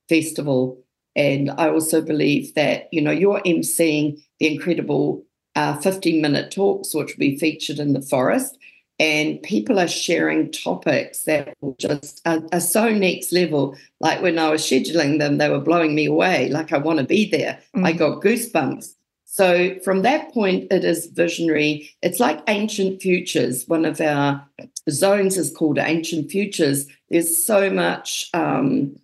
festival. 0.08 0.78
And 1.16 1.50
I 1.58 1.70
also 1.70 2.00
believe 2.00 2.54
that, 2.54 2.88
you 2.94 3.02
know, 3.02 3.12
you're 3.12 3.42
emceeing 3.42 4.24
the 4.40 4.54
incredible 4.54 5.26
uh, 5.56 5.78
15 5.78 6.22
minute 6.22 6.52
talks, 6.52 6.94
which 6.94 7.18
will 7.18 7.20
be 7.20 7.38
featured 7.38 7.80
in 7.80 7.94
the 7.94 8.02
forest. 8.02 8.58
And 9.01 9.41
people 9.41 9.79
are 9.79 9.88
sharing 9.88 10.51
topics 10.51 11.24
that 11.24 11.58
just 11.79 12.22
are, 12.27 12.43
are 12.53 12.60
so 12.60 12.89
next 12.89 13.31
level. 13.31 13.75
Like 14.00 14.22
when 14.22 14.38
I 14.38 14.51
was 14.51 14.62
scheduling 14.62 15.17
them, 15.17 15.39
they 15.39 15.50
were 15.50 15.60
blowing 15.60 15.96
me 15.96 16.05
away. 16.05 16.50
Like, 16.50 16.72
I 16.72 16.77
want 16.77 17.00
to 17.00 17.05
be 17.05 17.27
there. 17.27 17.60
Mm. 17.75 17.84
I 17.84 17.93
got 17.93 18.22
goosebumps. 18.22 18.93
So 19.25 19.79
from 19.79 20.03
that 20.03 20.31
point, 20.31 20.72
it 20.72 20.84
is 20.86 21.08
visionary. 21.08 21.89
It's 22.03 22.20
like 22.20 22.43
ancient 22.48 23.01
futures. 23.01 23.67
One 23.67 23.86
of 23.86 24.00
our 24.00 24.48
zones 24.91 25.36
is 25.36 25.51
called 25.51 25.79
ancient 25.79 26.29
futures. 26.29 26.86
There's 27.10 27.43
so 27.43 27.72
much 27.72 28.29
um, 28.36 28.96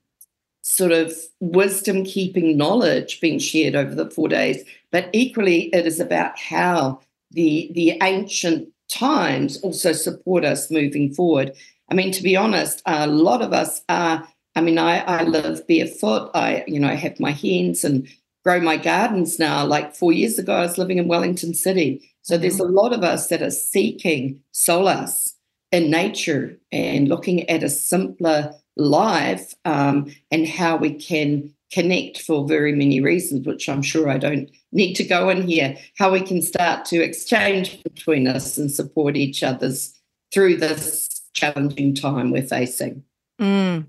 sort 0.61 0.91
of 0.91 1.11
wisdom 1.39 2.03
keeping 2.03 2.55
knowledge 2.55 3.19
being 3.19 3.39
shared 3.39 3.73
over 3.73 3.95
the 3.95 4.11
four 4.11 4.27
days, 4.27 4.63
but 4.91 5.09
equally, 5.11 5.73
it 5.73 5.87
is 5.87 5.99
about 5.99 6.37
how 6.37 6.99
the 7.31 7.71
the 7.73 7.97
ancient 8.03 8.69
times 8.89 9.57
also 9.61 9.93
support 9.93 10.45
us 10.45 10.71
moving 10.71 11.13
forward. 11.13 11.53
I 11.89 11.95
mean, 11.95 12.11
to 12.11 12.23
be 12.23 12.35
honest, 12.35 12.81
a 12.85 13.07
lot 13.07 13.41
of 13.41 13.53
us 13.53 13.81
are. 13.89 14.27
I 14.55 14.61
mean, 14.61 14.79
I, 14.79 14.99
I 15.01 15.23
live 15.23 15.67
barefoot. 15.67 16.31
I, 16.33 16.63
you 16.65 16.79
know, 16.79 16.87
have 16.87 17.19
my 17.19 17.29
hens 17.31 17.83
and 17.83 18.07
grow 18.43 18.59
my 18.59 18.77
gardens 18.77 19.37
now. 19.37 19.65
Like 19.65 19.95
four 19.95 20.11
years 20.11 20.39
ago, 20.39 20.53
I 20.53 20.61
was 20.61 20.79
living 20.79 20.97
in 20.97 21.07
Wellington 21.07 21.53
City. 21.53 22.11
So 22.23 22.33
mm-hmm. 22.33 22.41
there's 22.41 22.59
a 22.59 22.63
lot 22.63 22.91
of 22.91 23.03
us 23.03 23.27
that 23.27 23.43
are 23.43 23.51
seeking 23.51 24.41
solace 24.53 25.35
in 25.71 25.91
nature 25.91 26.57
and 26.71 27.07
looking 27.07 27.47
at 27.49 27.61
a 27.61 27.69
simpler 27.69 28.53
life 28.77 29.53
um, 29.65 30.11
and 30.31 30.47
how 30.47 30.77
we 30.77 30.93
can 30.93 31.53
connect 31.71 32.21
for 32.21 32.47
very 32.47 32.73
many 32.73 33.01
reasons, 33.01 33.45
which 33.45 33.67
I'm 33.67 33.81
sure 33.81 34.09
I 34.09 34.17
don't 34.17 34.49
need 34.71 34.93
to 34.95 35.03
go 35.03 35.29
in 35.29 35.47
here, 35.47 35.77
how 35.97 36.11
we 36.11 36.21
can 36.21 36.41
start 36.41 36.85
to 36.85 37.01
exchange 37.01 37.81
between 37.83 38.27
us 38.27 38.57
and 38.57 38.71
support 38.71 39.15
each 39.15 39.43
other's 39.43 39.93
through 40.33 40.57
this 40.57 41.21
challenging 41.33 41.93
time 41.93 42.31
we're 42.31 42.41
facing. 42.41 43.03
Mm. 43.39 43.87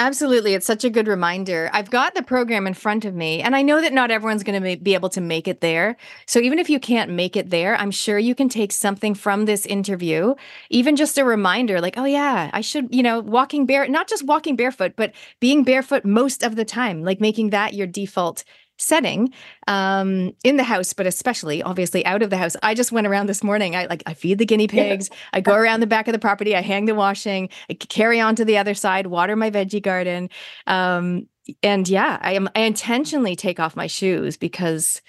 Absolutely. 0.00 0.54
It's 0.54 0.64
such 0.66 0.84
a 0.84 0.90
good 0.90 1.08
reminder. 1.08 1.68
I've 1.72 1.90
got 1.90 2.14
the 2.14 2.22
program 2.22 2.68
in 2.68 2.74
front 2.74 3.04
of 3.04 3.16
me, 3.16 3.42
and 3.42 3.56
I 3.56 3.62
know 3.62 3.80
that 3.80 3.92
not 3.92 4.12
everyone's 4.12 4.44
going 4.44 4.62
to 4.62 4.76
be 4.76 4.94
able 4.94 5.08
to 5.08 5.20
make 5.20 5.48
it 5.48 5.60
there. 5.60 5.96
So 6.24 6.38
even 6.38 6.60
if 6.60 6.70
you 6.70 6.78
can't 6.78 7.10
make 7.10 7.36
it 7.36 7.50
there, 7.50 7.74
I'm 7.74 7.90
sure 7.90 8.16
you 8.16 8.36
can 8.36 8.48
take 8.48 8.70
something 8.70 9.16
from 9.16 9.44
this 9.44 9.66
interview, 9.66 10.36
even 10.70 10.94
just 10.94 11.18
a 11.18 11.24
reminder 11.24 11.80
like, 11.80 11.98
oh, 11.98 12.04
yeah, 12.04 12.48
I 12.52 12.60
should, 12.60 12.94
you 12.94 13.02
know, 13.02 13.18
walking 13.18 13.66
bare, 13.66 13.88
not 13.88 14.08
just 14.08 14.24
walking 14.24 14.54
barefoot, 14.54 14.92
but 14.94 15.12
being 15.40 15.64
barefoot 15.64 16.04
most 16.04 16.44
of 16.44 16.54
the 16.54 16.64
time, 16.64 17.02
like 17.02 17.20
making 17.20 17.50
that 17.50 17.74
your 17.74 17.88
default 17.88 18.44
setting 18.78 19.32
um, 19.66 20.32
in 20.44 20.56
the 20.56 20.64
house, 20.64 20.92
but 20.92 21.06
especially 21.06 21.62
obviously 21.62 22.04
out 22.06 22.22
of 22.22 22.30
the 22.30 22.36
house. 22.36 22.56
I 22.62 22.74
just 22.74 22.92
went 22.92 23.06
around 23.06 23.26
this 23.26 23.44
morning. 23.44 23.76
I 23.76 23.86
like 23.86 24.02
I 24.06 24.14
feed 24.14 24.38
the 24.38 24.46
guinea 24.46 24.68
pigs. 24.68 25.10
I 25.32 25.40
go 25.40 25.54
around 25.54 25.80
the 25.80 25.86
back 25.86 26.08
of 26.08 26.12
the 26.12 26.18
property. 26.18 26.56
I 26.56 26.62
hang 26.62 26.86
the 26.86 26.94
washing. 26.94 27.50
I 27.68 27.74
carry 27.74 28.20
on 28.20 28.36
to 28.36 28.44
the 28.44 28.58
other 28.58 28.74
side. 28.74 29.08
Water 29.08 29.36
my 29.36 29.50
veggie 29.50 29.82
garden. 29.82 30.30
Um, 30.66 31.28
and 31.62 31.88
yeah, 31.88 32.18
I 32.20 32.32
am. 32.32 32.48
I 32.54 32.60
intentionally 32.60 33.36
take 33.36 33.60
off 33.60 33.76
my 33.76 33.86
shoes 33.86 34.36
because. 34.36 35.02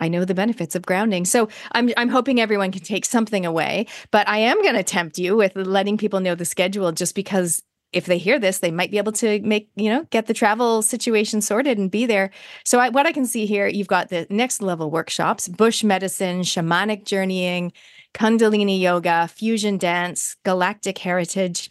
I 0.00 0.08
know 0.08 0.24
the 0.24 0.34
benefits 0.34 0.74
of 0.74 0.84
grounding. 0.84 1.24
So 1.24 1.48
I'm 1.70 1.90
I'm 1.96 2.08
hoping 2.08 2.40
everyone 2.40 2.72
can 2.72 2.82
take 2.82 3.04
something 3.04 3.46
away, 3.46 3.86
but 4.10 4.28
I 4.28 4.38
am 4.38 4.60
going 4.60 4.74
to 4.74 4.82
tempt 4.82 5.16
you 5.16 5.36
with 5.36 5.54
letting 5.54 5.96
people 5.96 6.18
know 6.18 6.34
the 6.34 6.44
schedule 6.44 6.90
just 6.90 7.14
because 7.14 7.62
if 7.92 8.06
they 8.06 8.18
hear 8.18 8.38
this, 8.38 8.58
they 8.58 8.70
might 8.70 8.90
be 8.90 8.98
able 8.98 9.12
to 9.12 9.40
make, 9.42 9.68
you 9.76 9.90
know, 9.90 10.04
get 10.10 10.26
the 10.26 10.34
travel 10.34 10.82
situation 10.82 11.40
sorted 11.40 11.78
and 11.78 11.90
be 11.90 12.06
there. 12.06 12.30
So, 12.64 12.78
I, 12.78 12.88
what 12.88 13.06
I 13.06 13.12
can 13.12 13.26
see 13.26 13.46
here, 13.46 13.66
you've 13.66 13.88
got 13.88 14.08
the 14.08 14.26
next 14.30 14.62
level 14.62 14.90
workshops 14.90 15.48
bush 15.48 15.84
medicine, 15.84 16.40
shamanic 16.42 17.04
journeying, 17.04 17.72
Kundalini 18.14 18.80
yoga, 18.80 19.28
fusion 19.28 19.78
dance, 19.78 20.36
galactic 20.44 20.98
heritage, 20.98 21.70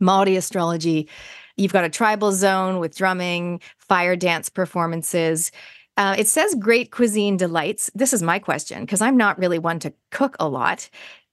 Maori 0.00 0.36
astrology. 0.36 1.08
You've 1.56 1.72
got 1.72 1.84
a 1.84 1.90
tribal 1.90 2.32
zone 2.32 2.78
with 2.78 2.96
drumming, 2.96 3.60
fire 3.78 4.16
dance 4.16 4.48
performances. 4.48 5.52
Uh, 5.96 6.14
it 6.18 6.26
says 6.26 6.54
great 6.54 6.90
cuisine 6.90 7.36
delights. 7.36 7.90
This 7.94 8.12
is 8.12 8.22
my 8.22 8.38
question 8.38 8.80
because 8.80 9.02
I'm 9.02 9.16
not 9.16 9.38
really 9.38 9.58
one 9.58 9.78
to 9.80 9.92
cook 10.10 10.36
a 10.40 10.48
lot. 10.48 10.88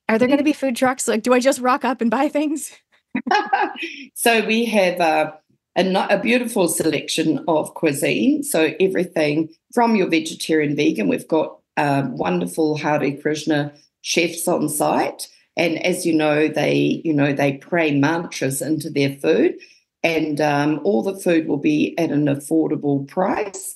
Are 0.09 0.17
there 0.17 0.27
going 0.27 0.39
to 0.39 0.43
be 0.43 0.53
food 0.53 0.75
trucks? 0.75 1.07
Like, 1.07 1.23
do 1.23 1.33
I 1.33 1.39
just 1.39 1.61
rock 1.61 1.85
up 1.85 2.01
and 2.01 2.11
buy 2.11 2.27
things? 2.29 2.71
so 4.13 4.45
we 4.45 4.65
have 4.65 4.99
a, 4.99 5.33
a, 5.75 6.07
a, 6.09 6.19
beautiful 6.19 6.67
selection 6.67 7.43
of 7.47 7.73
cuisine. 7.73 8.43
So 8.43 8.73
everything 8.79 9.49
from 9.73 9.95
your 9.95 10.09
vegetarian, 10.09 10.75
vegan. 10.75 11.07
We've 11.07 11.27
got 11.27 11.59
um, 11.77 12.17
wonderful 12.17 12.77
Hare 12.77 13.17
Krishna 13.17 13.73
chefs 14.01 14.47
on 14.47 14.69
site, 14.69 15.27
and 15.55 15.83
as 15.85 16.05
you 16.05 16.13
know, 16.13 16.47
they 16.47 17.01
you 17.03 17.13
know 17.13 17.33
they 17.33 17.53
pray 17.53 17.91
mantras 17.91 18.61
into 18.61 18.89
their 18.89 19.15
food, 19.17 19.55
and 20.03 20.39
um, 20.41 20.79
all 20.83 21.03
the 21.03 21.19
food 21.19 21.47
will 21.47 21.57
be 21.57 21.97
at 21.97 22.11
an 22.11 22.25
affordable 22.25 23.07
price. 23.07 23.75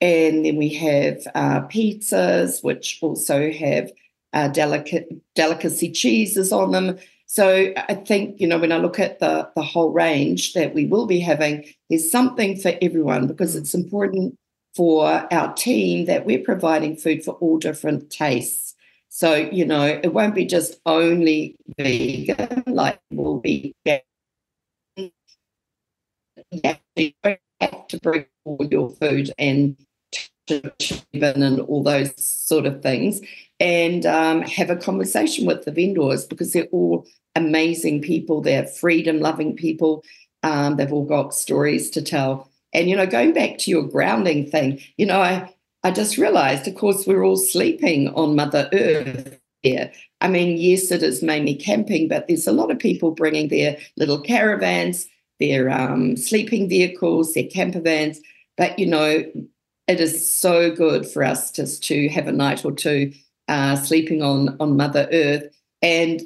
And 0.00 0.44
then 0.44 0.56
we 0.56 0.68
have 0.74 1.24
uh, 1.36 1.60
pizzas, 1.68 2.64
which 2.64 2.98
also 3.02 3.52
have 3.52 3.92
uh, 4.32 4.48
delicate 4.48 5.08
delicacy 5.34 5.92
cheeses 5.92 6.52
on 6.52 6.72
them. 6.72 6.98
So 7.26 7.72
I 7.76 7.94
think, 7.94 8.40
you 8.40 8.46
know, 8.46 8.58
when 8.58 8.72
I 8.72 8.76
look 8.76 8.98
at 8.98 9.18
the, 9.20 9.50
the 9.56 9.62
whole 9.62 9.90
range 9.90 10.52
that 10.52 10.74
we 10.74 10.86
will 10.86 11.06
be 11.06 11.20
having, 11.20 11.64
there's 11.88 12.10
something 12.10 12.58
for 12.58 12.72
everyone 12.82 13.26
because 13.26 13.56
mm. 13.56 13.60
it's 13.60 13.74
important 13.74 14.38
for 14.74 15.26
our 15.32 15.52
team 15.54 16.06
that 16.06 16.26
we're 16.26 16.42
providing 16.42 16.96
food 16.96 17.24
for 17.24 17.34
all 17.34 17.58
different 17.58 18.10
tastes. 18.10 18.74
So, 19.08 19.34
you 19.34 19.66
know, 19.66 19.84
it 19.84 20.14
won't 20.14 20.34
be 20.34 20.46
just 20.46 20.80
only 20.86 21.56
vegan, 21.78 22.64
like 22.66 22.98
we'll 23.10 23.40
be 23.40 23.74
to 27.92 28.00
bring 28.02 28.24
all 28.44 28.66
your 28.70 28.90
food 28.90 29.30
and 29.38 29.76
chicken 30.48 31.42
and 31.42 31.60
all 31.60 31.82
those 31.82 32.12
sort 32.22 32.66
of 32.66 32.82
things 32.82 33.20
and 33.62 34.04
um, 34.04 34.42
have 34.42 34.70
a 34.70 34.76
conversation 34.76 35.46
with 35.46 35.64
the 35.64 35.70
vendors 35.70 36.26
because 36.26 36.52
they're 36.52 36.68
all 36.72 37.06
amazing 37.36 38.02
people. 38.02 38.42
They're 38.42 38.66
freedom 38.66 39.20
loving 39.20 39.56
people. 39.56 40.04
Um, 40.42 40.76
they've 40.76 40.92
all 40.92 41.06
got 41.06 41.32
stories 41.32 41.88
to 41.90 42.02
tell. 42.02 42.50
And 42.74 42.90
you 42.90 42.96
know 42.96 43.06
going 43.06 43.32
back 43.32 43.58
to 43.58 43.70
your 43.70 43.82
grounding 43.82 44.50
thing 44.50 44.80
you 44.96 45.04
know 45.04 45.20
i 45.20 45.54
i 45.82 45.90
just 45.90 46.16
realized 46.16 46.66
of 46.66 46.74
course 46.74 47.06
we're 47.06 47.22
all 47.22 47.36
sleeping 47.36 48.08
on 48.14 48.34
mother 48.34 48.70
earth 48.72 49.38
here. 49.60 49.92
I 50.22 50.28
mean 50.28 50.56
yes 50.56 50.90
it 50.90 51.02
is 51.02 51.22
mainly 51.22 51.54
camping 51.54 52.08
but 52.08 52.28
there's 52.28 52.46
a 52.46 52.52
lot 52.52 52.70
of 52.70 52.78
people 52.78 53.10
bringing 53.10 53.48
their 53.48 53.76
little 53.98 54.22
caravans 54.22 55.06
their 55.42 55.70
um, 55.70 56.16
sleeping 56.16 56.68
vehicles, 56.68 57.34
their 57.34 57.48
camper 57.48 57.80
vans. 57.80 58.20
But, 58.56 58.78
you 58.78 58.86
know, 58.86 59.24
it 59.88 60.00
is 60.00 60.32
so 60.32 60.70
good 60.70 61.04
for 61.04 61.24
us 61.24 61.50
just 61.50 61.82
to 61.84 62.08
have 62.10 62.28
a 62.28 62.32
night 62.32 62.64
or 62.64 62.70
two 62.70 63.12
uh, 63.48 63.76
sleeping 63.76 64.22
on, 64.22 64.56
on 64.60 64.76
Mother 64.76 65.08
Earth. 65.12 65.44
And, 65.82 66.22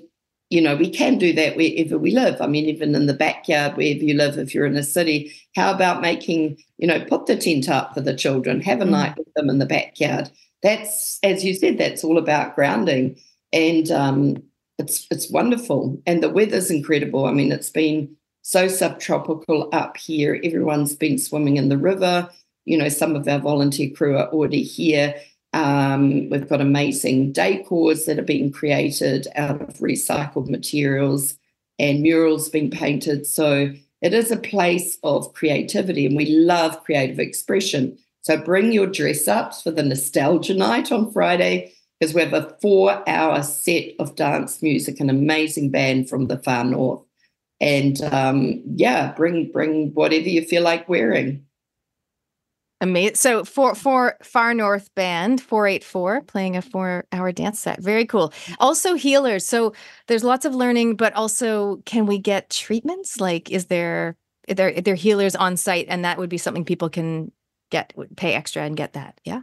you 0.51 0.61
know, 0.61 0.77
we 0.77 0.91
can 0.91 1.19
do 1.19 1.33
that 1.33 1.57
wherever 1.57 1.99
we 1.99 2.11
live. 2.13 2.41
I 2.41 2.47
mean, 2.47 2.67
even 2.67 2.95
in 2.95 3.07
the 3.07 3.15
backyard, 3.15 3.77
wherever 3.77 4.05
you 4.05 4.15
live, 4.15 4.39
if 4.39 4.55
you're 4.55 4.67
in 4.67 4.77
a 4.77 4.83
city, 4.83 5.35
how 5.55 5.73
about 5.73 6.01
making, 6.01 6.59
you 6.79 6.87
know, 6.87 7.05
put 7.05 7.27
the 7.27 7.37
tent 7.37 7.69
up 7.69 7.95
for 7.95 8.01
the 8.01 8.15
children, 8.15 8.61
have 8.61 8.81
a 8.81 8.85
mm. 8.85 8.91
night 8.91 9.17
with 9.17 9.33
them 9.35 9.51
in 9.51 9.59
the 9.59 9.67
backyard. 9.67 10.31
That's, 10.63 11.19
as 11.23 11.45
you 11.45 11.55
said, 11.55 11.79
that's 11.79 12.05
all 12.05 12.19
about 12.19 12.55
grounding. 12.55 13.19
And 13.53 13.91
um, 13.91 14.43
it's 14.79 15.07
it's 15.11 15.31
wonderful. 15.31 16.01
And 16.07 16.23
the 16.23 16.29
weather's 16.29 16.71
incredible. 16.71 17.27
I 17.27 17.33
mean, 17.33 17.53
it's 17.53 17.71
been 17.71 18.15
so 18.43 18.69
subtropical 18.69 19.69
up 19.73 19.97
here. 19.97 20.41
Everyone's 20.45 20.95
been 20.95 21.19
swimming 21.19 21.57
in 21.57 21.69
the 21.69 21.79
river. 21.79 22.29
You 22.65 22.79
know, 22.79 22.89
some 22.89 23.17
of 23.17 23.27
our 23.27 23.39
volunteer 23.39 23.91
crew 23.91 24.17
are 24.17 24.29
already 24.29 24.63
here. 24.63 25.15
Um, 25.57 26.29
we've 26.29 26.49
got 26.49 26.61
amazing 26.61 27.33
decors 27.33 28.05
that 28.05 28.19
are 28.19 28.23
being 28.23 28.53
created 28.53 29.27
out 29.37 29.63
of 29.63 29.79
recycled 29.79 30.49
materials 30.49 31.39
and 31.79 32.03
murals 32.03 32.51
being 32.51 32.71
painted. 32.71 33.27
So 33.27 33.73
it 34.03 34.13
is 34.13 34.31
a 34.31 34.37
place 34.37 34.99
of 35.03 35.33
creativity, 35.33 36.05
and 36.05 36.17
we 36.17 36.27
love 36.27 36.85
creative 36.85 37.19
expression. 37.19 37.97
So 38.21 38.37
bring 38.37 38.73
your 38.73 38.87
dress 38.87 39.27
ups 39.27 39.63
for 39.63 39.71
the 39.71 39.83
nostalgia 39.83 40.55
night 40.55 40.93
on 40.93 41.11
Friday 41.11 41.73
because 41.99 42.15
we 42.15 42.21
have 42.21 42.35
a 42.35 42.55
four 42.61 43.03
hour 43.09 43.43
set 43.43 43.93
of 43.99 44.15
dance 44.15 44.63
music, 44.63 45.01
an 45.01 45.09
amazing 45.09 45.71
band 45.71 46.11
from 46.11 46.27
the 46.27 46.37
far 46.37 46.65
north 46.65 47.03
and 47.61 48.01
um, 48.03 48.63
yeah, 48.75 49.13
bring 49.13 49.51
bring 49.51 49.93
whatever 49.95 50.29
you 50.29 50.45
feel 50.45 50.63
like 50.63 50.89
wearing. 50.89 51.46
Amazing. 52.81 53.15
So 53.15 53.45
for 53.45 53.75
for 53.75 54.17
Far 54.23 54.53
North 54.53 54.95
Band 54.95 55.41
484 55.41 56.23
playing 56.23 56.57
a 56.57 56.63
4-hour 56.63 57.33
dance 57.33 57.59
set. 57.59 57.83
Very 57.83 58.05
cool. 58.05 58.33
Also 58.61 58.95
healers. 58.95 59.47
So 59.47 59.73
there's 60.09 60.25
lots 60.25 60.45
of 60.45 60.55
learning 60.55 60.97
but 60.97 61.15
also 61.15 61.77
can 61.87 62.05
we 62.07 62.19
get 62.19 62.51
treatments? 62.51 63.19
Like 63.19 63.51
is 63.51 63.67
there 63.67 64.17
there 64.47 64.81
there 64.81 64.95
healers 64.95 65.35
on 65.35 65.57
site 65.57 65.87
and 65.89 66.05
that 66.05 66.19
would 66.19 66.29
be 66.29 66.39
something 66.39 66.65
people 66.65 66.91
can 66.91 67.33
get 67.71 67.95
pay 68.17 68.35
extra 68.35 68.63
and 68.63 68.77
get 68.77 68.93
that. 68.93 69.21
Yeah? 69.25 69.43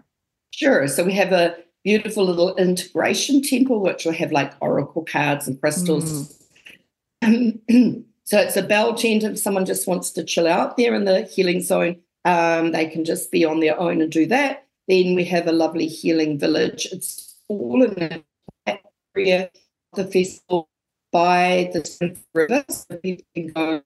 Sure. 0.51 0.87
So 0.87 1.03
we 1.03 1.13
have 1.13 1.31
a 1.31 1.55
beautiful 1.83 2.23
little 2.23 2.55
integration 2.55 3.41
temple 3.41 3.81
which 3.81 4.05
will 4.05 4.13
have 4.13 4.31
like 4.31 4.53
oracle 4.61 5.03
cards 5.03 5.47
and 5.47 5.59
crystals. 5.59 6.29
Mm 6.29 6.39
so 8.25 8.37
it's 8.37 8.57
a 8.57 8.61
bell 8.61 8.93
tent 8.95 9.23
if 9.23 9.39
someone 9.39 9.65
just 9.65 9.87
wants 9.87 10.11
to 10.11 10.23
chill 10.23 10.47
out 10.47 10.75
there 10.77 10.93
in 10.93 11.05
the 11.05 11.23
healing 11.23 11.61
zone. 11.61 12.01
Um, 12.25 12.71
they 12.71 12.87
can 12.87 13.03
just 13.03 13.31
be 13.31 13.45
on 13.45 13.59
their 13.59 13.79
own 13.79 14.01
and 14.01 14.11
do 14.11 14.25
that. 14.27 14.65
Then 14.87 15.15
we 15.15 15.23
have 15.25 15.47
a 15.47 15.51
lovely 15.51 15.87
healing 15.87 16.39
village. 16.39 16.87
It's 16.91 17.35
all 17.47 17.83
in 17.83 17.93
the 17.93 18.23
area 19.15 19.49
the 19.93 20.05
festival 20.05 20.69
by 21.11 21.69
the 21.73 22.17
river. 22.33 22.65
So 22.69 22.95
people 22.97 23.25
can 23.35 23.47
go. 23.47 23.81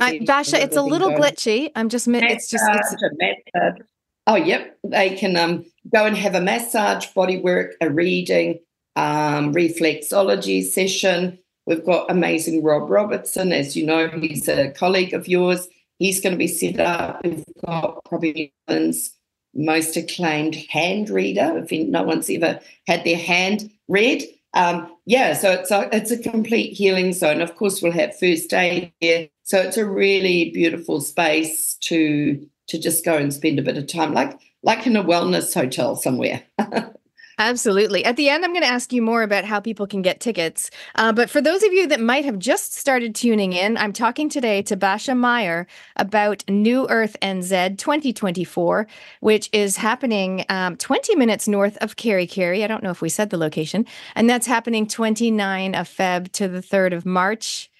I, 0.00 0.20
Bascha, 0.20 0.58
it's 0.62 0.76
a 0.76 0.82
little 0.82 1.10
glitchy. 1.10 1.70
I'm 1.74 1.88
just, 1.88 2.08
it's 2.08 2.48
just, 2.48 2.64
it's, 2.70 3.82
Oh, 4.26 4.36
yep. 4.36 4.78
They 4.84 5.16
can 5.16 5.36
um, 5.36 5.64
go 5.92 6.06
and 6.06 6.16
have 6.16 6.34
a 6.34 6.40
massage, 6.40 7.06
body 7.06 7.40
work, 7.40 7.74
a 7.80 7.90
reading, 7.90 8.60
um, 8.94 9.52
reflexology 9.52 10.64
session. 10.64 11.38
We've 11.66 11.84
got 11.84 12.10
amazing 12.10 12.62
Rob 12.62 12.88
Robertson, 12.88 13.52
as 13.52 13.76
you 13.76 13.84
know, 13.84 14.08
he's 14.08 14.48
a 14.48 14.70
colleague 14.70 15.14
of 15.14 15.28
yours. 15.28 15.68
He's 15.98 16.20
going 16.20 16.32
to 16.32 16.38
be 16.38 16.48
set 16.48 16.80
up. 16.80 17.20
We've 17.24 17.44
got 17.64 18.04
probably 18.04 18.52
England's 18.68 19.12
most 19.54 19.96
acclaimed 19.96 20.54
hand 20.54 21.10
reader. 21.10 21.64
If 21.64 21.88
no 21.88 22.02
one's 22.02 22.30
ever 22.30 22.60
had 22.86 23.04
their 23.04 23.18
hand 23.18 23.70
read, 23.88 24.24
um, 24.54 24.94
yeah. 25.06 25.34
So 25.34 25.52
it's 25.52 25.70
a 25.70 25.88
it's 25.92 26.10
a 26.10 26.18
complete 26.18 26.72
healing 26.74 27.12
zone. 27.12 27.40
Of 27.40 27.56
course, 27.56 27.82
we'll 27.82 27.92
have 27.92 28.18
first 28.18 28.52
aid 28.52 28.92
here. 29.00 29.28
So 29.44 29.58
it's 29.58 29.76
a 29.76 29.88
really 29.88 30.50
beautiful 30.50 31.00
space 31.00 31.74
to 31.82 32.46
to 32.68 32.78
just 32.78 33.04
go 33.04 33.16
and 33.16 33.32
spend 33.32 33.58
a 33.58 33.62
bit 33.62 33.78
of 33.78 33.86
time, 33.86 34.14
like 34.14 34.38
like 34.62 34.86
in 34.86 34.96
a 34.96 35.04
wellness 35.04 35.54
hotel 35.54 35.96
somewhere. 35.96 36.42
Absolutely. 37.42 38.04
At 38.04 38.14
the 38.14 38.28
end, 38.28 38.44
I'm 38.44 38.52
going 38.52 38.62
to 38.62 38.68
ask 38.68 38.92
you 38.92 39.02
more 39.02 39.24
about 39.24 39.44
how 39.44 39.58
people 39.58 39.88
can 39.88 40.00
get 40.00 40.20
tickets. 40.20 40.70
Uh, 40.94 41.12
but 41.12 41.28
for 41.28 41.40
those 41.40 41.64
of 41.64 41.72
you 41.72 41.88
that 41.88 41.98
might 41.98 42.24
have 42.24 42.38
just 42.38 42.72
started 42.72 43.16
tuning 43.16 43.52
in, 43.52 43.76
I'm 43.76 43.92
talking 43.92 44.28
today 44.28 44.62
to 44.62 44.76
Bascha 44.76 45.18
Meier 45.18 45.66
about 45.96 46.44
New 46.48 46.86
Earth 46.88 47.16
NZ 47.20 47.78
2024, 47.78 48.86
which 49.18 49.50
is 49.52 49.76
happening 49.76 50.44
um, 50.50 50.76
20 50.76 51.16
minutes 51.16 51.48
north 51.48 51.76
of 51.78 51.96
Kerikeri. 51.96 52.62
I 52.62 52.68
don't 52.68 52.84
know 52.84 52.90
if 52.90 53.02
we 53.02 53.08
said 53.08 53.30
the 53.30 53.38
location. 53.38 53.86
And 54.14 54.30
that's 54.30 54.46
happening 54.46 54.86
29 54.86 55.74
of 55.74 55.88
Feb 55.88 56.30
to 56.34 56.46
the 56.46 56.60
3rd 56.60 56.94
of 56.94 57.04
March, 57.04 57.72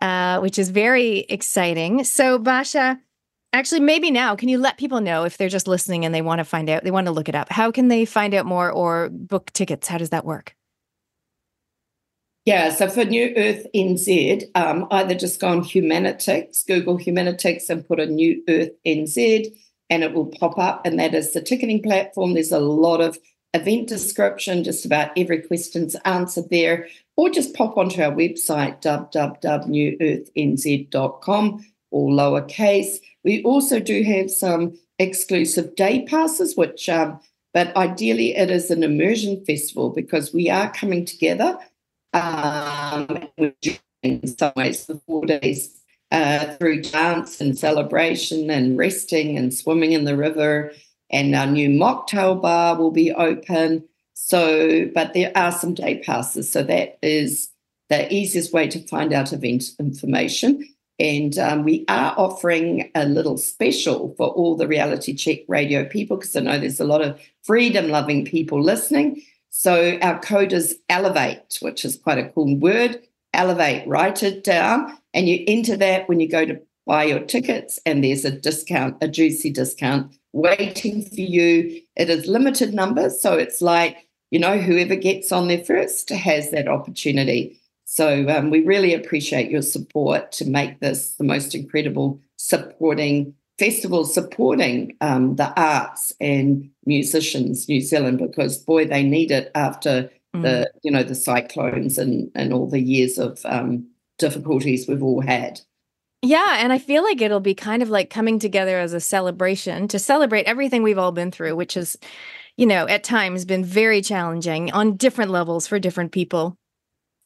uh, 0.00 0.38
which 0.38 0.56
is 0.56 0.68
very 0.70 1.26
exciting. 1.28 2.04
So, 2.04 2.38
Bascha, 2.38 3.00
Actually, 3.52 3.80
maybe 3.80 4.12
now, 4.12 4.36
can 4.36 4.48
you 4.48 4.58
let 4.58 4.78
people 4.78 5.00
know 5.00 5.24
if 5.24 5.36
they're 5.36 5.48
just 5.48 5.66
listening 5.66 6.04
and 6.04 6.14
they 6.14 6.22
want 6.22 6.38
to 6.38 6.44
find 6.44 6.70
out, 6.70 6.84
they 6.84 6.92
want 6.92 7.06
to 7.06 7.12
look 7.12 7.28
it 7.28 7.34
up? 7.34 7.50
How 7.50 7.72
can 7.72 7.88
they 7.88 8.04
find 8.04 8.32
out 8.32 8.46
more 8.46 8.70
or 8.70 9.08
book 9.10 9.52
tickets? 9.52 9.88
How 9.88 9.98
does 9.98 10.10
that 10.10 10.24
work? 10.24 10.54
Yeah, 12.46 12.70
so 12.70 12.88
for 12.88 13.04
New 13.04 13.34
Earth 13.36 13.66
NZ, 13.74 14.44
um, 14.54 14.86
either 14.90 15.14
just 15.14 15.40
go 15.40 15.48
on 15.48 15.62
Humanitix, 15.62 16.66
Google 16.66 16.96
Humanitix 16.96 17.68
and 17.68 17.86
put 17.86 18.00
a 18.00 18.06
New 18.06 18.42
Earth 18.48 18.70
NZ, 18.86 19.54
and 19.90 20.02
it 20.02 20.14
will 20.14 20.26
pop 20.26 20.56
up. 20.56 20.86
And 20.86 20.98
that 20.98 21.14
is 21.14 21.32
the 21.32 21.42
ticketing 21.42 21.82
platform. 21.82 22.34
There's 22.34 22.52
a 22.52 22.60
lot 22.60 23.00
of 23.00 23.18
event 23.52 23.88
description, 23.88 24.62
just 24.64 24.86
about 24.86 25.10
every 25.16 25.42
question's 25.42 25.96
answered 26.04 26.50
there. 26.50 26.86
Or 27.16 27.28
just 27.28 27.54
pop 27.54 27.76
onto 27.76 28.00
our 28.00 28.12
website, 28.12 28.80
www.newearthnz.com, 28.80 31.66
all 31.90 32.12
lowercase. 32.12 32.96
We 33.24 33.42
also 33.42 33.80
do 33.80 34.02
have 34.02 34.30
some 34.30 34.78
exclusive 34.98 35.74
day 35.76 36.04
passes, 36.06 36.56
which, 36.56 36.88
um, 36.88 37.20
but 37.52 37.74
ideally 37.76 38.36
it 38.36 38.50
is 38.50 38.70
an 38.70 38.82
immersion 38.82 39.44
festival 39.44 39.90
because 39.90 40.32
we 40.32 40.48
are 40.48 40.72
coming 40.72 41.04
together 41.04 41.58
um, 42.12 43.28
in 44.02 44.26
some 44.26 44.52
ways 44.56 44.84
for 44.84 45.00
four 45.06 45.26
days 45.26 45.80
uh, 46.10 46.56
through 46.56 46.82
dance 46.82 47.40
and 47.40 47.58
celebration 47.58 48.50
and 48.50 48.76
resting 48.76 49.36
and 49.36 49.54
swimming 49.54 49.92
in 49.92 50.04
the 50.04 50.16
river. 50.16 50.72
And 51.10 51.34
our 51.34 51.46
new 51.46 51.68
mocktail 51.68 52.40
bar 52.40 52.76
will 52.76 52.90
be 52.90 53.12
open. 53.12 53.84
So, 54.14 54.88
but 54.94 55.14
there 55.14 55.32
are 55.34 55.52
some 55.52 55.74
day 55.74 55.98
passes. 56.00 56.50
So 56.50 56.62
that 56.64 56.98
is 57.02 57.50
the 57.88 58.12
easiest 58.12 58.52
way 58.52 58.68
to 58.68 58.86
find 58.86 59.12
out 59.12 59.32
event 59.32 59.64
information. 59.78 60.66
And 61.00 61.38
um, 61.38 61.64
we 61.64 61.86
are 61.88 62.14
offering 62.18 62.90
a 62.94 63.06
little 63.06 63.38
special 63.38 64.14
for 64.18 64.28
all 64.28 64.54
the 64.54 64.68
reality 64.68 65.14
check 65.14 65.38
radio 65.48 65.84
people 65.86 66.18
because 66.18 66.36
I 66.36 66.40
know 66.40 66.58
there's 66.58 66.78
a 66.78 66.84
lot 66.84 67.00
of 67.00 67.18
freedom 67.42 67.88
loving 67.88 68.26
people 68.26 68.62
listening. 68.62 69.22
So 69.48 69.98
our 70.02 70.20
code 70.20 70.52
is 70.52 70.78
Elevate, 70.90 71.58
which 71.60 71.86
is 71.86 71.96
quite 71.96 72.18
a 72.18 72.28
cool 72.28 72.54
word. 72.56 73.00
Elevate, 73.32 73.86
write 73.88 74.22
it 74.22 74.44
down, 74.44 74.96
and 75.14 75.28
you 75.28 75.42
enter 75.46 75.76
that 75.76 76.08
when 76.08 76.20
you 76.20 76.28
go 76.28 76.44
to 76.44 76.60
buy 76.86 77.04
your 77.04 77.20
tickets, 77.20 77.78
and 77.86 78.02
there's 78.02 78.24
a 78.24 78.30
discount, 78.30 78.96
a 79.00 79.08
juicy 79.08 79.50
discount 79.50 80.12
waiting 80.32 81.02
for 81.02 81.20
you. 81.20 81.80
It 81.96 82.10
is 82.10 82.26
limited 82.26 82.74
numbers, 82.74 83.20
so 83.20 83.34
it's 83.34 83.62
like, 83.62 84.08
you 84.30 84.38
know, 84.38 84.58
whoever 84.58 84.96
gets 84.96 85.30
on 85.32 85.48
there 85.48 85.64
first 85.64 86.10
has 86.10 86.50
that 86.50 86.68
opportunity. 86.68 87.59
So 87.92 88.28
um, 88.28 88.50
we 88.50 88.60
really 88.60 88.94
appreciate 88.94 89.50
your 89.50 89.62
support 89.62 90.30
to 90.32 90.44
make 90.48 90.78
this 90.78 91.10
the 91.16 91.24
most 91.24 91.56
incredible 91.56 92.20
supporting 92.36 93.34
festival, 93.58 94.04
supporting 94.04 94.96
um, 95.00 95.34
the 95.34 95.52
arts 95.60 96.12
and 96.20 96.70
musicians, 96.86 97.68
New 97.68 97.80
Zealand, 97.80 98.18
because 98.18 98.58
boy, 98.58 98.86
they 98.86 99.02
need 99.02 99.32
it 99.32 99.50
after 99.56 100.08
mm. 100.32 100.42
the 100.42 100.70
you 100.84 100.92
know 100.92 101.02
the 101.02 101.16
cyclones 101.16 101.98
and 101.98 102.30
and 102.36 102.52
all 102.52 102.68
the 102.68 102.78
years 102.78 103.18
of 103.18 103.40
um, 103.44 103.88
difficulties 104.18 104.86
we've 104.86 105.02
all 105.02 105.20
had. 105.20 105.60
Yeah, 106.22 106.58
and 106.58 106.72
I 106.72 106.78
feel 106.78 107.02
like 107.02 107.20
it'll 107.20 107.40
be 107.40 107.56
kind 107.56 107.82
of 107.82 107.90
like 107.90 108.08
coming 108.08 108.38
together 108.38 108.78
as 108.78 108.92
a 108.92 109.00
celebration 109.00 109.88
to 109.88 109.98
celebrate 109.98 110.44
everything 110.44 110.84
we've 110.84 110.96
all 110.96 111.10
been 111.10 111.32
through, 111.32 111.56
which 111.56 111.76
is, 111.76 111.98
you 112.56 112.66
know, 112.66 112.86
at 112.86 113.02
times 113.02 113.44
been 113.44 113.64
very 113.64 114.00
challenging 114.00 114.70
on 114.70 114.96
different 114.96 115.32
levels 115.32 115.66
for 115.66 115.80
different 115.80 116.12
people. 116.12 116.56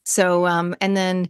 So, 0.04 0.46
um, 0.46 0.74
and 0.80 0.96
then, 0.96 1.28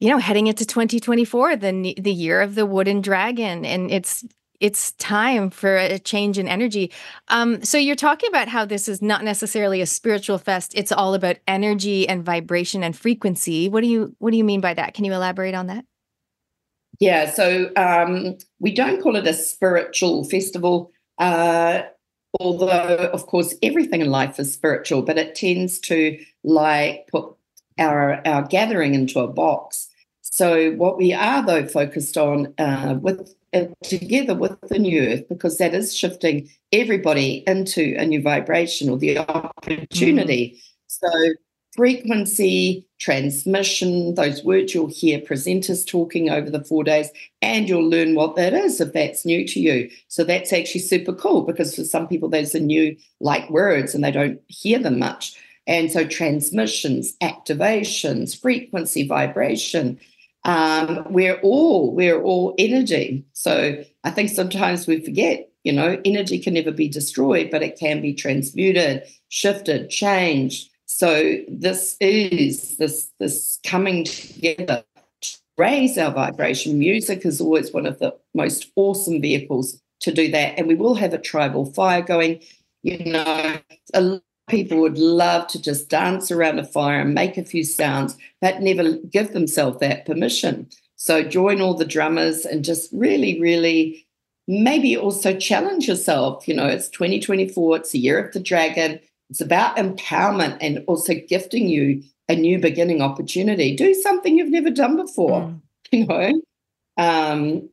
you 0.00 0.08
know, 0.08 0.18
heading 0.18 0.46
into 0.46 0.64
2024, 0.64 1.56
the 1.56 1.94
the 1.98 2.12
year 2.12 2.40
of 2.40 2.54
the 2.54 2.66
wooden 2.66 3.00
dragon, 3.00 3.64
and 3.64 3.90
it's 3.90 4.24
it's 4.60 4.92
time 4.92 5.50
for 5.50 5.76
a 5.76 5.98
change 5.98 6.38
in 6.38 6.48
energy. 6.48 6.92
Um, 7.28 7.62
so 7.62 7.76
you're 7.76 7.96
talking 7.96 8.28
about 8.28 8.48
how 8.48 8.64
this 8.64 8.88
is 8.88 9.02
not 9.02 9.24
necessarily 9.24 9.80
a 9.80 9.86
spiritual 9.86 10.38
fest; 10.38 10.72
it's 10.74 10.92
all 10.92 11.14
about 11.14 11.36
energy 11.46 12.08
and 12.08 12.24
vibration 12.24 12.82
and 12.82 12.96
frequency. 12.96 13.68
What 13.68 13.82
do 13.82 13.88
you 13.88 14.14
what 14.18 14.30
do 14.30 14.36
you 14.36 14.44
mean 14.44 14.60
by 14.60 14.74
that? 14.74 14.94
Can 14.94 15.04
you 15.04 15.12
elaborate 15.12 15.54
on 15.54 15.66
that? 15.66 15.84
Yeah, 17.00 17.30
so 17.30 17.70
um, 17.76 18.38
we 18.60 18.72
don't 18.72 19.02
call 19.02 19.16
it 19.16 19.26
a 19.26 19.34
spiritual 19.34 20.24
festival, 20.24 20.92
uh, 21.18 21.82
although, 22.40 23.10
of 23.12 23.26
course, 23.26 23.54
everything 23.62 24.00
in 24.00 24.10
life 24.10 24.38
is 24.38 24.52
spiritual, 24.52 25.02
but 25.02 25.18
it 25.18 25.34
tends 25.34 25.78
to 25.80 26.18
like 26.44 27.08
put 27.08 27.34
our, 27.78 28.20
our 28.26 28.42
gathering 28.42 28.94
into 28.94 29.20
a 29.20 29.28
box. 29.28 29.88
So, 30.22 30.72
what 30.72 30.96
we 30.96 31.12
are, 31.12 31.44
though, 31.44 31.66
focused 31.66 32.16
on 32.16 32.52
uh, 32.58 32.98
with 33.00 33.34
uh, 33.52 33.66
together 33.84 34.34
with 34.34 34.58
the 34.62 34.78
new 34.78 35.02
earth, 35.02 35.28
because 35.28 35.58
that 35.58 35.74
is 35.74 35.96
shifting 35.96 36.50
everybody 36.72 37.44
into 37.46 37.94
a 37.98 38.04
new 38.04 38.20
vibration 38.20 38.90
or 38.90 38.98
the 38.98 39.18
opportunity. 39.18 40.56
Mm. 40.56 40.60
So, 40.88 41.34
frequency, 41.74 42.86
transmission, 42.98 44.14
those 44.14 44.44
words 44.44 44.74
you'll 44.74 44.86
hear 44.86 45.18
presenters 45.18 45.86
talking 45.86 46.30
over 46.30 46.48
the 46.50 46.64
four 46.64 46.84
days, 46.84 47.10
and 47.42 47.68
you'll 47.68 47.88
learn 47.88 48.14
what 48.14 48.36
that 48.36 48.54
is 48.54 48.80
if 48.80 48.92
that's 48.92 49.24
new 49.24 49.46
to 49.46 49.60
you. 49.60 49.90
So 50.08 50.24
that's 50.24 50.52
actually 50.52 50.80
super 50.80 51.12
cool 51.12 51.42
because 51.42 51.74
for 51.74 51.84
some 51.84 52.08
people, 52.08 52.28
those 52.28 52.54
are 52.54 52.60
new 52.60 52.96
like 53.20 53.48
words 53.50 53.94
and 53.94 54.02
they 54.02 54.10
don't 54.10 54.40
hear 54.48 54.78
them 54.78 54.98
much. 54.98 55.36
And 55.66 55.90
so 55.90 56.04
transmissions, 56.06 57.16
activations, 57.22 58.38
frequency, 58.38 59.06
vibration. 59.06 59.98
Um, 60.44 61.06
we're 61.08 61.40
all 61.40 61.94
we're 61.94 62.20
all 62.20 62.54
energy. 62.58 63.24
So 63.32 63.82
I 64.04 64.10
think 64.10 64.28
sometimes 64.28 64.86
we 64.86 65.02
forget, 65.02 65.48
you 65.62 65.72
know, 65.72 65.98
energy 66.04 66.38
can 66.38 66.54
never 66.54 66.70
be 66.70 66.88
destroyed, 66.88 67.50
but 67.50 67.62
it 67.62 67.78
can 67.78 68.02
be 68.02 68.12
transmuted, 68.12 69.04
shifted, 69.30 69.88
changed 69.88 70.68
so 70.96 71.38
this 71.48 71.96
is 72.00 72.76
this 72.76 73.10
this 73.18 73.58
coming 73.64 74.04
together 74.04 74.84
to 75.22 75.38
raise 75.58 75.98
our 75.98 76.12
vibration. 76.12 76.78
Music 76.78 77.26
is 77.26 77.40
always 77.40 77.72
one 77.72 77.84
of 77.84 77.98
the 77.98 78.14
most 78.32 78.70
awesome 78.76 79.20
vehicles 79.20 79.80
to 80.00 80.12
do 80.12 80.30
that. 80.30 80.56
And 80.56 80.68
we 80.68 80.76
will 80.76 80.94
have 80.94 81.12
a 81.12 81.18
tribal 81.18 81.66
fire 81.72 82.00
going. 82.00 82.40
You 82.82 83.04
know, 83.06 83.58
a 83.94 84.20
people 84.48 84.78
would 84.80 84.98
love 84.98 85.46
to 85.48 85.60
just 85.60 85.88
dance 85.88 86.30
around 86.30 86.58
a 86.58 86.64
fire 86.64 87.00
and 87.00 87.14
make 87.14 87.36
a 87.36 87.44
few 87.44 87.64
sounds, 87.64 88.16
but 88.40 88.60
never 88.60 88.92
give 89.10 89.32
themselves 89.32 89.80
that 89.80 90.06
permission. 90.06 90.68
So 90.96 91.22
join 91.22 91.60
all 91.60 91.74
the 91.74 91.84
drummers 91.84 92.44
and 92.44 92.64
just 92.64 92.90
really, 92.92 93.40
really 93.40 94.06
maybe 94.46 94.96
also 94.96 95.36
challenge 95.36 95.88
yourself. 95.88 96.46
You 96.46 96.54
know, 96.54 96.66
it's 96.66 96.88
2024, 96.88 97.76
it's 97.76 97.92
the 97.92 97.98
year 97.98 98.24
of 98.24 98.32
the 98.32 98.40
dragon. 98.40 99.00
It's 99.30 99.40
about 99.40 99.76
empowerment 99.76 100.58
and 100.60 100.84
also 100.86 101.14
gifting 101.28 101.68
you 101.68 102.02
a 102.28 102.36
new 102.36 102.58
beginning 102.58 103.02
opportunity. 103.02 103.74
Do 103.74 103.94
something 103.94 104.36
you've 104.36 104.50
never 104.50 104.70
done 104.70 104.96
before, 104.96 105.42
mm. 105.42 105.60
you 105.92 106.06
know. 106.06 106.32
Um, 106.96 107.68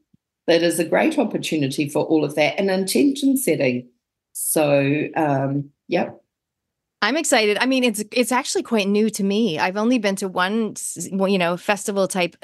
that 0.47 0.63
is 0.63 0.79
a 0.79 0.85
great 0.85 1.19
opportunity 1.19 1.87
for 1.87 2.03
all 2.03 2.25
of 2.25 2.35
that 2.35 2.57
and 2.57 2.69
intention 2.69 3.37
setting. 3.37 3.87
So, 4.33 5.07
um, 5.15 5.69
yep. 5.87 6.20
I'm 7.03 7.17
excited. 7.17 7.57
I 7.59 7.65
mean, 7.65 7.83
it's 7.83 8.03
it's 8.11 8.31
actually 8.31 8.61
quite 8.61 8.87
new 8.87 9.09
to 9.09 9.23
me. 9.23 9.57
I've 9.57 9.75
only 9.75 9.97
been 9.97 10.15
to 10.17 10.27
one, 10.27 10.75
you 11.11 11.39
know, 11.39 11.57
festival 11.57 12.07
type 12.07 12.35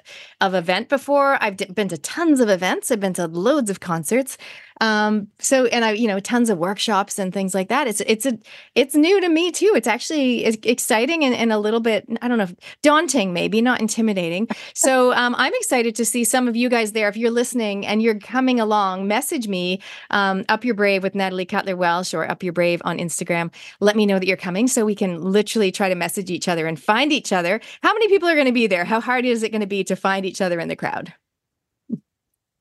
of 0.42 0.56
event 0.56 0.90
before. 0.90 1.38
I've 1.44 1.58
been 1.58 1.90
to 1.90 1.98
tons 1.98 2.40
of 2.40 2.50
events. 2.50 2.90
I've 2.90 3.00
been 3.00 3.14
to 3.14 3.28
loads 3.28 3.70
of 3.70 3.80
concerts. 3.82 4.36
Um, 4.82 5.28
so 5.40 5.66
and 5.66 5.84
I, 5.84 5.92
you 5.92 6.08
know, 6.08 6.20
tons 6.20 6.50
of 6.50 6.58
workshops 6.58 7.20
and 7.20 7.34
things 7.34 7.54
like 7.54 7.70
that. 7.70 7.88
It's 7.88 8.02
it's 8.02 8.26
a 8.26 8.38
it's 8.76 8.96
new 8.96 9.20
to 9.22 9.30
me 9.30 9.52
too. 9.52 9.74
It's 9.76 9.88
actually 9.88 10.46
exciting 10.46 11.24
and, 11.24 11.34
and 11.34 11.52
a 11.52 11.60
little 11.60 11.80
bit, 11.80 12.08
I 12.22 12.28
don't 12.28 12.38
know, 12.38 12.48
daunting, 12.84 13.34
maybe 13.34 13.62
not 13.62 13.82
intimidating. 13.82 14.48
So 14.74 15.14
um, 15.14 15.36
I'm 15.38 15.54
excited 15.56 15.96
to 15.96 16.06
see 16.06 16.24
some 16.24 16.48
of 16.48 16.56
you 16.56 16.70
guys 16.70 16.92
there. 16.92 17.08
If 17.10 17.18
you're 17.18 17.32
listening 17.32 17.86
and 17.86 18.02
you're 18.02 18.20
coming 18.20 18.60
along, 18.60 19.08
message 19.08 19.48
me 19.48 19.82
um, 20.12 20.46
up 20.50 20.64
your 20.64 20.76
brave 20.76 21.04
with 21.04 21.16
Natalie 21.16 21.46
Cutler 21.46 21.76
Welsh 21.76 22.14
or 22.14 22.30
up 22.30 22.44
your 22.44 22.54
brave 22.54 22.82
on 22.86 22.98
Instagram. 22.98 23.52
Let 23.80 23.96
me 23.96 24.06
know 24.06 24.20
that 24.20 24.28
you're 24.28 24.38
coming 24.38 24.68
so 24.68 24.86
we 24.86 24.96
can 24.96 25.22
literally 25.22 25.72
try 25.72 25.90
to 25.90 25.96
message 25.96 26.30
each 26.30 26.48
other 26.48 26.68
and 26.68 26.80
find 26.80 27.12
each 27.12 27.34
other. 27.34 27.60
How 27.82 27.94
many 27.94 28.08
people 28.08 28.30
are 28.30 28.36
going 28.36 28.46
to 28.46 28.52
be 28.52 28.68
there? 28.68 28.86
How 28.86 29.02
hard 29.02 29.26
is 29.26 29.44
it 29.44 29.52
going 29.52 29.62
to 29.62 29.68
be 29.68 29.84
to 29.86 29.96
find 29.96 30.26
each 30.26 30.42
other 30.42 30.60
in 30.60 30.68
the 30.68 30.76
crowd? 30.76 31.14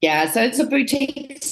Yeah, 0.01 0.31
so 0.31 0.43
it's 0.43 0.59
a 0.59 0.67
boutique 0.67 1.43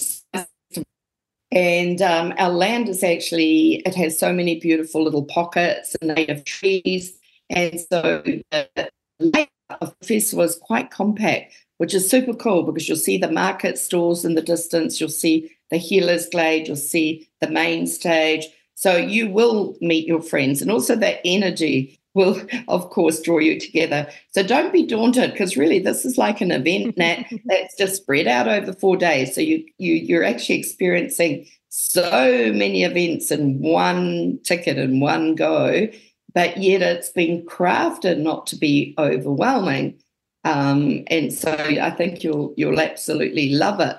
and 1.54 2.02
um, 2.02 2.34
our 2.36 2.50
land 2.50 2.88
is 2.88 3.04
actually, 3.04 3.76
it 3.86 3.94
has 3.94 4.18
so 4.18 4.32
many 4.32 4.58
beautiful 4.58 5.04
little 5.04 5.24
pockets 5.24 5.96
and 6.00 6.12
native 6.12 6.44
trees. 6.44 7.16
And 7.48 7.80
so 7.80 8.22
the 8.24 8.90
layout 9.20 9.48
of 9.80 9.94
the 10.00 10.06
festival 10.06 10.44
is 10.44 10.56
quite 10.56 10.90
compact, 10.90 11.54
which 11.78 11.94
is 11.94 12.10
super 12.10 12.34
cool 12.34 12.64
because 12.64 12.88
you'll 12.88 12.96
see 12.96 13.18
the 13.18 13.30
market 13.30 13.78
stalls 13.78 14.24
in 14.24 14.34
the 14.34 14.42
distance, 14.42 15.00
you'll 15.00 15.08
see 15.08 15.48
the 15.70 15.76
healer's 15.76 16.28
glade, 16.28 16.66
you'll 16.66 16.76
see 16.76 17.28
the 17.40 17.48
main 17.48 17.86
stage. 17.86 18.48
So 18.74 18.96
you 18.96 19.30
will 19.30 19.76
meet 19.80 20.08
your 20.08 20.22
friends 20.22 20.60
and 20.60 20.72
also 20.72 20.96
that 20.96 21.20
energy 21.24 22.00
will 22.14 22.40
of 22.68 22.90
course 22.90 23.20
draw 23.20 23.38
you 23.38 23.58
together. 23.58 24.08
So 24.30 24.42
don't 24.42 24.72
be 24.72 24.86
daunted 24.86 25.32
because 25.32 25.56
really 25.56 25.78
this 25.78 26.04
is 26.04 26.16
like 26.16 26.40
an 26.40 26.52
event 26.52 26.96
that 26.98 27.26
that's 27.44 27.76
just 27.76 27.96
spread 27.96 28.26
out 28.26 28.48
over 28.48 28.72
four 28.72 28.96
days. 28.96 29.34
So 29.34 29.40
you 29.40 29.64
you 29.78 29.94
you're 29.94 30.24
actually 30.24 30.58
experiencing 30.58 31.46
so 31.68 32.52
many 32.54 32.84
events 32.84 33.30
in 33.30 33.58
one 33.58 34.38
ticket 34.44 34.78
in 34.78 35.00
one 35.00 35.34
go 35.34 35.88
but 36.34 36.56
yet 36.58 36.82
it's 36.82 37.10
been 37.10 37.46
crafted 37.46 38.18
not 38.18 38.46
to 38.48 38.56
be 38.56 38.94
overwhelming. 38.98 39.96
Um, 40.44 41.04
and 41.06 41.32
so 41.32 41.52
i 41.52 41.88
think 41.88 42.22
you'll 42.22 42.52
you'll 42.58 42.78
absolutely 42.78 43.54
love 43.54 43.80
it 43.80 43.96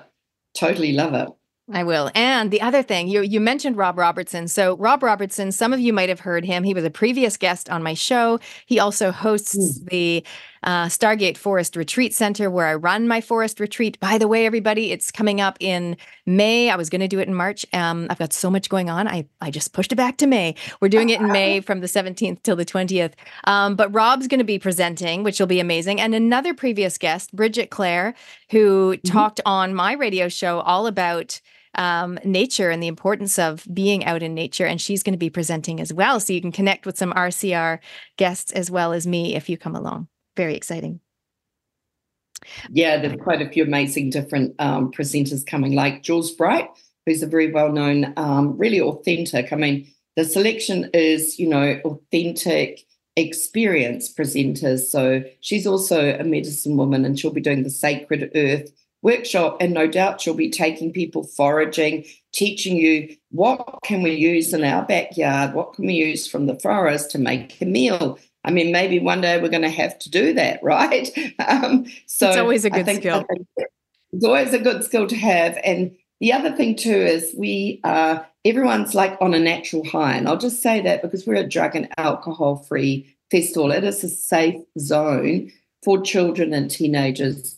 totally 0.56 0.92
love 0.92 1.12
it 1.12 1.28
I 1.72 1.82
will. 1.82 2.12
And 2.14 2.52
the 2.52 2.60
other 2.60 2.80
thing, 2.80 3.08
you 3.08 3.22
you 3.22 3.40
mentioned 3.40 3.76
Rob 3.76 3.98
Robertson. 3.98 4.46
So 4.46 4.76
Rob 4.76 5.02
Robertson, 5.02 5.50
some 5.50 5.72
of 5.72 5.80
you 5.80 5.92
might 5.92 6.08
have 6.08 6.20
heard 6.20 6.44
him. 6.44 6.62
He 6.62 6.74
was 6.74 6.84
a 6.84 6.90
previous 6.90 7.36
guest 7.36 7.68
on 7.68 7.82
my 7.82 7.94
show. 7.94 8.38
He 8.66 8.78
also 8.78 9.10
hosts 9.10 9.56
mm. 9.56 9.88
the 9.90 10.24
uh, 10.62 10.86
Stargate 10.86 11.36
Forest 11.36 11.74
Retreat 11.74 12.14
Center, 12.14 12.50
where 12.50 12.66
I 12.66 12.76
run 12.76 13.08
my 13.08 13.20
forest 13.20 13.58
retreat. 13.58 13.98
By 13.98 14.16
the 14.16 14.28
way, 14.28 14.46
everybody, 14.46 14.92
it's 14.92 15.10
coming 15.10 15.40
up 15.40 15.56
in 15.58 15.96
May. 16.24 16.70
I 16.70 16.76
was 16.76 16.88
going 16.88 17.00
to 17.00 17.08
do 17.08 17.18
it 17.18 17.26
in 17.26 17.34
March. 17.34 17.66
Um, 17.72 18.06
I've 18.10 18.18
got 18.18 18.32
so 18.32 18.48
much 18.48 18.68
going 18.68 18.88
on. 18.88 19.08
I 19.08 19.26
I 19.40 19.50
just 19.50 19.72
pushed 19.72 19.90
it 19.90 19.96
back 19.96 20.18
to 20.18 20.28
May. 20.28 20.54
We're 20.80 20.88
doing 20.88 21.10
it 21.10 21.20
in 21.20 21.26
May 21.32 21.58
from 21.60 21.80
the 21.80 21.88
17th 21.88 22.44
till 22.44 22.54
the 22.54 22.64
20th. 22.64 23.14
Um, 23.42 23.74
but 23.74 23.92
Rob's 23.92 24.28
going 24.28 24.38
to 24.38 24.44
be 24.44 24.60
presenting, 24.60 25.24
which 25.24 25.40
will 25.40 25.48
be 25.48 25.58
amazing. 25.58 26.00
And 26.00 26.14
another 26.14 26.54
previous 26.54 26.96
guest, 26.96 27.34
Bridget 27.34 27.70
Clare, 27.70 28.14
who 28.50 28.92
mm-hmm. 28.92 29.12
talked 29.12 29.40
on 29.44 29.74
my 29.74 29.94
radio 29.94 30.28
show 30.28 30.60
all 30.60 30.86
about 30.86 31.40
um, 31.76 32.18
nature 32.24 32.70
and 32.70 32.82
the 32.82 32.88
importance 32.88 33.38
of 33.38 33.66
being 33.72 34.04
out 34.04 34.22
in 34.22 34.34
nature. 34.34 34.66
And 34.66 34.80
she's 34.80 35.02
going 35.02 35.14
to 35.14 35.18
be 35.18 35.30
presenting 35.30 35.80
as 35.80 35.92
well. 35.92 36.20
So 36.20 36.32
you 36.32 36.40
can 36.40 36.52
connect 36.52 36.86
with 36.86 36.98
some 36.98 37.12
RCR 37.12 37.78
guests 38.16 38.52
as 38.52 38.70
well 38.70 38.92
as 38.92 39.06
me 39.06 39.34
if 39.34 39.48
you 39.48 39.56
come 39.56 39.76
along. 39.76 40.08
Very 40.36 40.54
exciting. 40.54 41.00
Yeah, 42.70 42.98
there's 42.98 43.20
quite 43.20 43.42
a 43.42 43.48
few 43.48 43.64
amazing 43.64 44.10
different 44.10 44.54
um, 44.58 44.92
presenters 44.92 45.46
coming, 45.46 45.72
like 45.72 46.02
Jules 46.02 46.32
Bright, 46.32 46.68
who's 47.06 47.22
a 47.22 47.26
very 47.26 47.50
well 47.50 47.72
known, 47.72 48.12
um, 48.16 48.56
really 48.58 48.80
authentic. 48.80 49.52
I 49.52 49.56
mean, 49.56 49.90
the 50.16 50.24
selection 50.24 50.90
is, 50.92 51.38
you 51.38 51.48
know, 51.48 51.80
authentic 51.84 52.84
experience 53.16 54.12
presenters. 54.12 54.86
So 54.86 55.24
she's 55.40 55.66
also 55.66 56.14
a 56.18 56.24
medicine 56.24 56.76
woman 56.76 57.04
and 57.04 57.18
she'll 57.18 57.32
be 57.32 57.40
doing 57.40 57.62
the 57.62 57.70
sacred 57.70 58.30
earth 58.34 58.70
workshop 59.06 59.56
and 59.60 59.72
no 59.72 59.86
doubt 59.86 60.26
you'll 60.26 60.34
be 60.34 60.50
taking 60.50 60.92
people 60.92 61.22
foraging 61.22 62.04
teaching 62.32 62.76
you 62.76 63.16
what 63.30 63.78
can 63.84 64.02
we 64.02 64.12
use 64.12 64.52
in 64.52 64.64
our 64.64 64.84
backyard 64.84 65.54
what 65.54 65.72
can 65.74 65.86
we 65.86 65.94
use 65.94 66.26
from 66.26 66.46
the 66.46 66.58
forest 66.58 67.12
to 67.12 67.18
make 67.18 67.60
a 67.62 67.64
meal. 67.64 68.18
I 68.44 68.50
mean 68.50 68.72
maybe 68.72 68.98
one 68.98 69.20
day 69.20 69.40
we're 69.40 69.48
going 69.48 69.62
to 69.62 69.70
have 69.70 69.96
to 70.00 70.10
do 70.10 70.34
that 70.34 70.58
right? 70.74 71.08
Um, 71.38 71.86
so 72.06 72.28
it's 72.28 72.36
always 72.36 72.64
a 72.64 72.70
good 72.70 72.96
skill. 72.96 73.24
it's 74.12 74.24
always 74.24 74.52
a 74.52 74.58
good 74.58 74.82
skill 74.82 75.06
to 75.06 75.16
have. 75.16 75.56
And 75.62 75.96
the 76.20 76.32
other 76.32 76.52
thing 76.56 76.74
too 76.74 76.90
is 76.90 77.32
we 77.38 77.80
uh, 77.84 78.18
everyone's 78.44 78.94
like 78.94 79.16
on 79.20 79.34
a 79.34 79.38
natural 79.38 79.84
high, 79.86 80.16
and 80.16 80.26
I'll 80.26 80.38
just 80.38 80.62
say 80.62 80.80
that 80.80 81.02
because 81.02 81.26
we're 81.26 81.44
a 81.44 81.48
drug 81.48 81.76
and 81.76 81.88
alcohol 81.96 82.56
free 82.56 83.14
festival, 83.30 83.70
it 83.70 83.84
is 83.84 84.02
a 84.02 84.08
safe 84.08 84.60
zone 84.78 85.52
for 85.84 86.00
children 86.00 86.52
and 86.52 86.70
teenagers. 86.70 87.55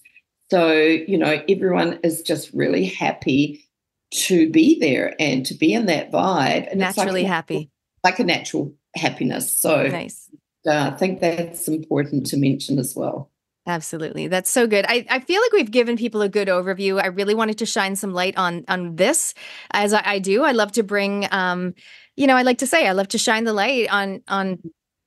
So 0.50 0.72
you 0.72 1.18
know 1.18 1.42
everyone 1.48 2.00
is 2.02 2.22
just 2.22 2.52
really 2.52 2.87
happy 2.87 3.64
to 4.11 4.50
be 4.50 4.78
there 4.80 5.14
and 5.18 5.44
to 5.46 5.54
be 5.54 5.74
in 5.74 5.87
that 5.87 6.11
vibe. 6.11 6.70
And 6.70 6.80
naturally 6.80 7.22
like 7.22 7.30
happy, 7.30 7.70
like 8.04 8.18
a 8.18 8.24
natural 8.24 8.74
happiness. 8.94 9.54
So 9.54 9.87
nice. 9.87 10.30
Uh, 10.66 10.90
I 10.92 10.96
think 10.96 11.20
that's 11.20 11.68
important 11.68 12.26
to 12.26 12.37
mention 12.37 12.78
as 12.78 12.94
well. 12.96 13.30
Absolutely. 13.66 14.28
That's 14.28 14.50
so 14.50 14.66
good. 14.66 14.87
I, 14.88 15.06
I 15.11 15.20
feel 15.20 15.42
like 15.42 15.52
we've 15.52 15.70
given 15.70 15.98
people 15.98 16.22
a 16.22 16.28
good 16.28 16.48
overview. 16.48 17.02
I 17.02 17.08
really 17.08 17.34
wanted 17.34 17.58
to 17.58 17.66
shine 17.66 17.96
some 17.96 18.14
light 18.14 18.37
on 18.37 18.64
on 18.66 18.96
this 18.96 19.34
as 19.72 19.92
I, 19.92 20.02
I 20.04 20.18
do. 20.18 20.42
I 20.42 20.52
love 20.52 20.72
to 20.72 20.82
bring 20.82 21.28
um, 21.30 21.74
you 22.16 22.26
know, 22.26 22.37
I 22.37 22.42
like 22.42 22.58
to 22.58 22.66
say 22.66 22.88
I 22.88 22.92
love 22.92 23.08
to 23.08 23.18
shine 23.18 23.44
the 23.44 23.52
light 23.52 23.88
on 23.90 24.22
on 24.26 24.58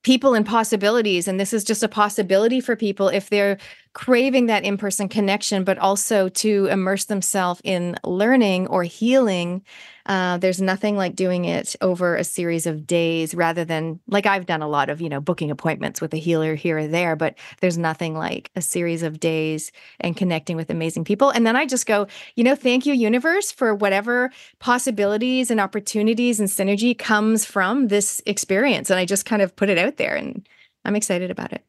people 0.04 0.34
and 0.34 0.46
possibilities. 0.46 1.28
And 1.28 1.40
this 1.40 1.54
is 1.54 1.64
just 1.64 1.84
a 1.84 1.88
possibility 1.88 2.62
for 2.62 2.76
people 2.76 3.10
if 3.10 3.30
they're 3.30 3.58
craving 3.94 4.46
that 4.46 4.64
in 4.64 4.78
person 4.78 5.10
connection, 5.10 5.64
but 5.64 5.78
also 5.78 6.30
to 6.30 6.68
immerse 6.68 7.06
themselves 7.06 7.60
in 7.64 7.98
learning 8.06 8.68
or 8.68 8.84
healing. 8.84 9.64
Uh, 10.06 10.38
there's 10.38 10.62
nothing 10.62 10.96
like 10.96 11.16
doing 11.16 11.46
it 11.46 11.76
over 11.82 12.16
a 12.16 12.24
series 12.24 12.66
of 12.66 12.88
days 12.88 13.36
rather 13.36 13.66
than 13.66 14.00
like 14.08 14.26
I've 14.26 14.46
done 14.46 14.62
a 14.62 14.68
lot 14.68 14.90
of, 14.90 15.02
you 15.02 15.10
know, 15.10 15.20
booking 15.20 15.52
appointments 15.52 16.00
with 16.00 16.14
a 16.14 16.18
healer 16.18 16.56
here 16.56 16.80
or 16.80 16.88
there, 16.88 17.16
but 17.16 17.36
there's 17.60 17.78
nothing 17.78 18.18
like 18.18 18.50
a 18.56 18.62
series 18.62 19.04
of 19.04 19.20
days 19.20 19.72
and 20.00 20.18
connecting 20.18 20.56
with 20.56 20.70
amazing 20.70 21.04
people. 21.04 21.30
And 21.30 21.46
then 21.46 21.56
I 21.56 21.66
just 21.66 21.86
go, 21.86 22.08
you 22.36 22.44
know, 22.44 22.56
thank 22.56 22.86
you, 22.86 22.94
universe, 22.94 23.52
for 23.52 23.76
whatever 23.76 24.32
possibilities 24.60 25.52
and 25.52 25.60
opportunities 25.60 26.40
and 26.40 26.50
synergy 26.50 26.98
comes 26.98 27.46
from 27.46 27.90
this 27.90 28.22
experience. 28.26 28.90
And 28.90 29.00
I 29.00 29.06
just 29.06 29.26
kind 29.26 29.42
of 29.42 29.56
put 29.56 29.70
it 29.70 29.78
out 29.78 29.98
there 29.98 30.16
and 30.16 30.48
I'm 30.86 30.96
excited 30.96 31.30
about 31.30 31.54
it. 31.54 31.64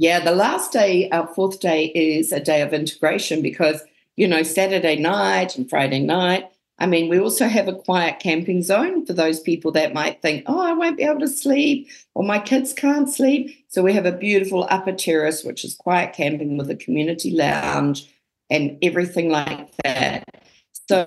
Yeah, 0.00 0.20
the 0.20 0.34
last 0.34 0.72
day, 0.72 1.10
our 1.10 1.26
fourth 1.26 1.60
day, 1.60 1.88
is 1.88 2.32
a 2.32 2.40
day 2.40 2.62
of 2.62 2.72
integration 2.72 3.42
because, 3.42 3.82
you 4.16 4.26
know, 4.26 4.42
Saturday 4.42 4.96
night 4.96 5.58
and 5.58 5.68
Friday 5.68 5.98
night, 5.98 6.46
I 6.78 6.86
mean, 6.86 7.10
we 7.10 7.20
also 7.20 7.46
have 7.46 7.68
a 7.68 7.74
quiet 7.74 8.18
camping 8.18 8.62
zone 8.62 9.04
for 9.04 9.12
those 9.12 9.40
people 9.40 9.72
that 9.72 9.92
might 9.92 10.22
think, 10.22 10.44
oh, 10.46 10.58
I 10.58 10.72
won't 10.72 10.96
be 10.96 11.02
able 11.02 11.20
to 11.20 11.28
sleep 11.28 11.90
or 12.14 12.24
my 12.24 12.38
kids 12.38 12.72
can't 12.72 13.10
sleep. 13.10 13.54
So 13.68 13.82
we 13.82 13.92
have 13.92 14.06
a 14.06 14.12
beautiful 14.12 14.66
upper 14.70 14.92
terrace, 14.92 15.44
which 15.44 15.66
is 15.66 15.74
quiet 15.74 16.14
camping 16.14 16.56
with 16.56 16.70
a 16.70 16.76
community 16.76 17.32
lounge 17.32 18.10
and 18.48 18.78
everything 18.80 19.28
like 19.28 19.68
that. 19.84 20.24
So 20.88 21.06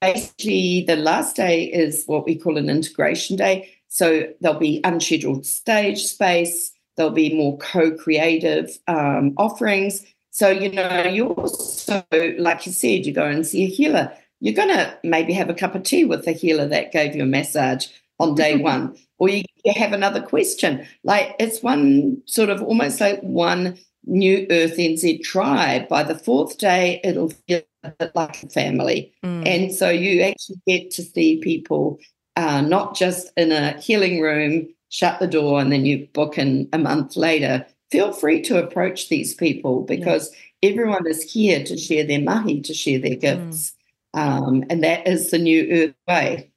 basically, 0.00 0.84
the 0.86 0.94
last 0.94 1.34
day 1.34 1.64
is 1.64 2.04
what 2.06 2.26
we 2.26 2.36
call 2.36 2.58
an 2.58 2.70
integration 2.70 3.34
day. 3.34 3.70
So 3.88 4.28
there'll 4.40 4.60
be 4.60 4.80
unscheduled 4.84 5.46
stage 5.46 6.04
space 6.04 6.73
There'll 6.96 7.12
be 7.12 7.34
more 7.34 7.58
co-creative 7.58 8.70
um, 8.86 9.34
offerings. 9.36 10.04
So 10.30 10.48
you 10.48 10.70
know, 10.72 11.04
you 11.04 11.28
also, 11.28 12.04
like 12.38 12.66
you 12.66 12.72
said, 12.72 13.06
you 13.06 13.12
go 13.12 13.26
and 13.26 13.46
see 13.46 13.64
a 13.64 13.68
healer. 13.68 14.12
You're 14.40 14.54
going 14.54 14.68
to 14.68 14.98
maybe 15.04 15.32
have 15.32 15.48
a 15.48 15.54
cup 15.54 15.74
of 15.74 15.84
tea 15.84 16.04
with 16.04 16.24
the 16.24 16.32
healer 16.32 16.66
that 16.68 16.92
gave 16.92 17.14
you 17.14 17.22
a 17.22 17.26
massage 17.26 17.86
on 18.18 18.34
day 18.34 18.56
one, 18.72 18.96
or 19.18 19.28
you 19.28 19.44
have 19.76 19.92
another 19.92 20.20
question. 20.20 20.86
Like 21.04 21.36
it's 21.38 21.62
one 21.62 22.22
sort 22.26 22.50
of 22.50 22.62
almost 22.62 23.00
like 23.00 23.20
one 23.20 23.78
new 24.04 24.46
Earth 24.50 24.76
NZ 24.76 25.22
tribe. 25.22 25.88
By 25.88 26.02
the 26.02 26.18
fourth 26.18 26.58
day, 26.58 27.00
it'll 27.04 27.30
feel 27.30 27.62
a 27.82 27.90
bit 27.90 28.12
like 28.14 28.42
a 28.42 28.48
family, 28.48 29.12
mm. 29.24 29.46
and 29.46 29.72
so 29.72 29.88
you 29.88 30.22
actually 30.22 30.60
get 30.66 30.90
to 30.92 31.02
see 31.02 31.40
people 31.40 31.98
uh, 32.36 32.60
not 32.60 32.96
just 32.96 33.30
in 33.36 33.52
a 33.52 33.78
healing 33.80 34.20
room 34.20 34.68
shut 34.94 35.18
the 35.18 35.26
door, 35.26 35.60
and 35.60 35.72
then 35.72 35.84
you 35.84 36.06
book 36.12 36.38
in 36.38 36.68
a 36.72 36.78
month 36.78 37.16
later, 37.16 37.66
feel 37.90 38.12
free 38.12 38.40
to 38.40 38.62
approach 38.62 39.08
these 39.08 39.34
people 39.34 39.82
because 39.82 40.30
yeah. 40.62 40.70
everyone 40.70 41.04
is 41.04 41.32
here 41.32 41.64
to 41.64 41.76
share 41.76 42.04
their 42.04 42.20
mahi, 42.20 42.60
to 42.60 42.72
share 42.72 43.00
their 43.00 43.16
gifts. 43.16 43.72
Mm. 44.14 44.20
Um, 44.20 44.64
and 44.70 44.84
that 44.84 45.08
is 45.08 45.32
the 45.32 45.38
new 45.38 45.68
Earth 45.68 45.94
way. 46.06 46.52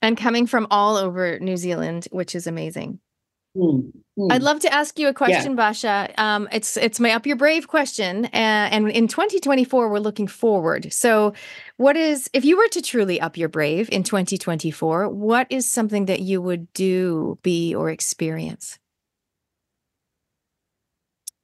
And 0.00 0.16
coming 0.16 0.46
from 0.46 0.66
all 0.70 0.96
over 0.96 1.38
New 1.38 1.58
Zealand, 1.58 2.08
which 2.10 2.34
is 2.34 2.46
amazing. 2.46 2.98
Mm, 3.56 3.90
mm. 4.18 4.32
I'd 4.32 4.42
love 4.42 4.60
to 4.60 4.72
ask 4.72 4.98
you 4.98 5.08
a 5.08 5.14
question, 5.14 5.56
yeah. 5.56 5.70
Bascha. 5.70 6.18
Um, 6.18 6.48
it's 6.52 6.76
it's 6.76 7.00
my 7.00 7.12
up 7.12 7.26
your 7.26 7.36
brave 7.36 7.68
question, 7.68 8.26
uh, 8.26 8.28
and 8.32 8.90
in 8.90 9.08
2024 9.08 9.88
we're 9.88 9.98
looking 9.98 10.26
forward. 10.26 10.92
So, 10.92 11.32
what 11.78 11.96
is 11.96 12.28
if 12.34 12.44
you 12.44 12.56
were 12.58 12.68
to 12.68 12.82
truly 12.82 13.20
up 13.20 13.36
your 13.36 13.48
brave 13.48 13.88
in 13.90 14.02
2024? 14.02 15.08
What 15.08 15.46
is 15.48 15.68
something 15.68 16.06
that 16.06 16.20
you 16.20 16.42
would 16.42 16.70
do, 16.74 17.38
be, 17.42 17.74
or 17.74 17.90
experience? 17.90 18.78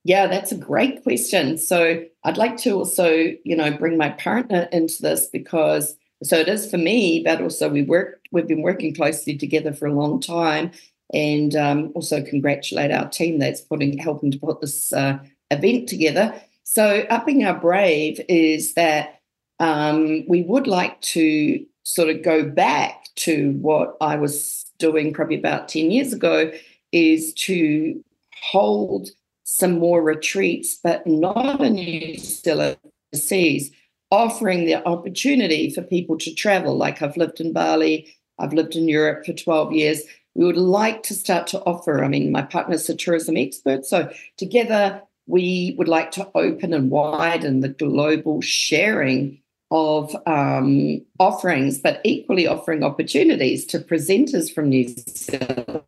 Yeah, 0.04 0.26
that's 0.26 0.52
a 0.52 0.56
great 0.56 1.02
question. 1.02 1.56
So, 1.56 2.04
I'd 2.24 2.36
like 2.36 2.58
to 2.58 2.72
also, 2.72 3.08
you 3.44 3.56
know, 3.56 3.70
bring 3.70 3.96
my 3.96 4.10
partner 4.10 4.68
into 4.70 5.00
this 5.00 5.28
because 5.28 5.96
so 6.22 6.36
it 6.36 6.48
is 6.48 6.70
for 6.70 6.78
me, 6.78 7.22
but 7.24 7.40
also 7.40 7.68
we 7.68 7.82
work. 7.82 8.20
We've 8.30 8.46
been 8.46 8.62
working 8.62 8.94
closely 8.94 9.36
together 9.36 9.72
for 9.72 9.86
a 9.86 9.92
long 9.92 10.20
time 10.20 10.72
and 11.12 11.54
um, 11.54 11.92
also 11.94 12.22
congratulate 12.22 12.90
our 12.90 13.08
team 13.08 13.38
that's 13.38 13.60
putting 13.60 13.98
helping 13.98 14.30
to 14.30 14.38
put 14.38 14.60
this 14.60 14.92
uh, 14.92 15.18
event 15.50 15.88
together. 15.88 16.34
So, 16.64 17.04
upping 17.10 17.44
our 17.44 17.58
brave 17.58 18.20
is 18.28 18.74
that 18.74 19.20
um, 19.60 20.24
we 20.28 20.42
would 20.42 20.66
like 20.66 21.00
to 21.02 21.64
sort 21.84 22.08
of 22.08 22.22
go 22.22 22.44
back 22.44 23.06
to 23.16 23.52
what 23.60 23.96
I 24.00 24.16
was 24.16 24.64
doing 24.78 25.12
probably 25.12 25.36
about 25.38 25.68
10 25.68 25.90
years 25.90 26.12
ago, 26.12 26.50
is 26.92 27.32
to 27.34 28.02
hold 28.42 29.08
some 29.44 29.78
more 29.78 30.02
retreats, 30.02 30.78
but 30.82 31.06
not 31.06 31.60
in 31.60 31.74
New 31.74 32.16
Zealand, 32.16 32.78
overseas, 33.12 33.70
offering 34.10 34.64
the 34.64 34.86
opportunity 34.86 35.70
for 35.70 35.82
people 35.82 36.16
to 36.18 36.34
travel. 36.34 36.76
Like 36.76 37.02
I've 37.02 37.16
lived 37.16 37.40
in 37.40 37.52
Bali, 37.52 38.14
I've 38.38 38.52
lived 38.52 38.76
in 38.76 38.88
Europe 38.88 39.26
for 39.26 39.32
12 39.32 39.72
years 39.72 40.02
we 40.34 40.44
would 40.44 40.56
like 40.56 41.02
to 41.04 41.14
start 41.14 41.46
to 41.48 41.60
offer. 41.60 42.02
I 42.02 42.08
mean, 42.08 42.32
my 42.32 42.42
partner's 42.42 42.88
a 42.88 42.96
tourism 42.96 43.36
expert, 43.36 43.84
so 43.84 44.10
together 44.36 45.02
we 45.26 45.74
would 45.78 45.88
like 45.88 46.10
to 46.12 46.28
open 46.34 46.74
and 46.74 46.90
widen 46.90 47.60
the 47.60 47.68
global 47.68 48.40
sharing 48.40 49.40
of 49.70 50.14
um, 50.26 51.00
offerings, 51.18 51.78
but 51.78 52.00
equally 52.04 52.46
offering 52.46 52.82
opportunities 52.82 53.64
to 53.66 53.78
presenters 53.78 54.52
from 54.52 54.68
New 54.68 54.86
Zealand, 54.88 55.82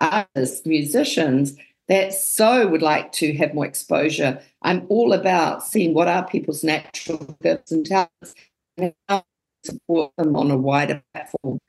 artists, 0.00 0.66
musicians 0.66 1.56
that 1.88 2.12
so 2.12 2.66
would 2.66 2.82
like 2.82 3.12
to 3.12 3.32
have 3.34 3.54
more 3.54 3.64
exposure. 3.64 4.40
I'm 4.62 4.86
all 4.88 5.12
about 5.12 5.64
seeing 5.64 5.94
what 5.94 6.08
are 6.08 6.26
people's 6.26 6.62
natural 6.62 7.36
gifts 7.42 7.72
and 7.72 7.86
talents 7.86 8.34
and 8.76 8.94
how 9.08 9.20
to 9.20 9.70
support 9.70 10.12
them 10.18 10.36
on 10.36 10.50
a 10.50 10.56
wider 10.56 11.02
platform. 11.14 11.60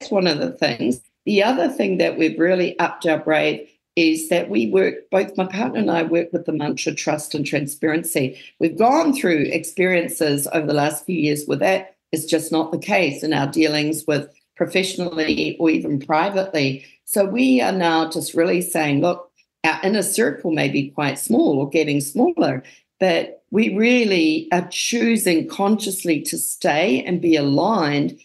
That's 0.00 0.10
one 0.10 0.26
of 0.26 0.38
the 0.38 0.50
things. 0.50 1.00
The 1.26 1.42
other 1.42 1.68
thing 1.68 1.98
that 1.98 2.18
we've 2.18 2.38
really 2.38 2.78
upped 2.78 3.06
our 3.06 3.18
brave 3.18 3.68
is 3.96 4.28
that 4.28 4.50
we 4.50 4.70
work, 4.70 5.08
both 5.10 5.36
my 5.36 5.46
partner 5.46 5.78
and 5.78 5.90
I 5.90 6.02
work 6.02 6.32
with 6.32 6.46
the 6.46 6.52
mantra 6.52 6.94
trust 6.94 7.34
and 7.34 7.46
transparency. 7.46 8.38
We've 8.58 8.76
gone 8.76 9.14
through 9.14 9.46
experiences 9.50 10.48
over 10.52 10.66
the 10.66 10.74
last 10.74 11.06
few 11.06 11.16
years 11.16 11.44
where 11.46 11.58
that 11.58 11.96
is 12.12 12.26
just 12.26 12.50
not 12.50 12.72
the 12.72 12.78
case 12.78 13.22
in 13.22 13.32
our 13.32 13.46
dealings 13.46 14.04
with 14.06 14.28
professionally 14.56 15.56
or 15.58 15.70
even 15.70 16.00
privately. 16.00 16.84
So 17.04 17.24
we 17.24 17.60
are 17.60 17.72
now 17.72 18.10
just 18.10 18.34
really 18.34 18.60
saying, 18.60 19.00
look, 19.00 19.30
our 19.64 19.80
inner 19.82 20.02
circle 20.02 20.50
may 20.50 20.68
be 20.68 20.90
quite 20.90 21.18
small 21.18 21.58
or 21.58 21.68
getting 21.68 22.00
smaller, 22.00 22.62
but 23.00 23.42
we 23.50 23.74
really 23.76 24.48
are 24.52 24.68
choosing 24.68 25.48
consciously 25.48 26.20
to 26.22 26.36
stay 26.36 27.02
and 27.04 27.20
be 27.20 27.36
aligned 27.36 28.18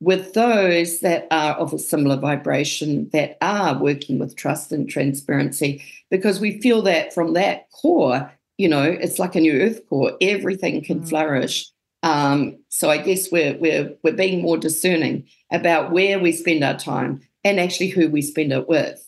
with 0.00 0.32
those 0.32 1.00
that 1.00 1.26
are 1.30 1.54
of 1.54 1.72
a 1.72 1.78
similar 1.78 2.16
vibration 2.16 3.08
that 3.10 3.36
are 3.42 3.78
working 3.78 4.18
with 4.18 4.34
trust 4.34 4.72
and 4.72 4.88
transparency 4.88 5.82
because 6.10 6.40
we 6.40 6.60
feel 6.60 6.82
that 6.82 7.12
from 7.12 7.34
that 7.34 7.70
core 7.70 8.32
you 8.56 8.68
know 8.68 8.82
it's 8.82 9.18
like 9.18 9.36
a 9.36 9.40
new 9.40 9.60
earth 9.60 9.80
core 9.88 10.16
everything 10.20 10.82
can 10.82 11.00
mm. 11.00 11.08
flourish 11.08 11.70
um, 12.02 12.58
so 12.68 12.90
i 12.90 12.96
guess 12.96 13.30
we're 13.30 13.56
we're 13.58 13.94
we're 14.02 14.12
being 14.12 14.42
more 14.42 14.56
discerning 14.56 15.26
about 15.52 15.92
where 15.92 16.18
we 16.18 16.32
spend 16.32 16.64
our 16.64 16.78
time 16.78 17.20
and 17.44 17.60
actually 17.60 17.88
who 17.88 18.08
we 18.08 18.22
spend 18.22 18.52
it 18.52 18.68
with 18.68 19.06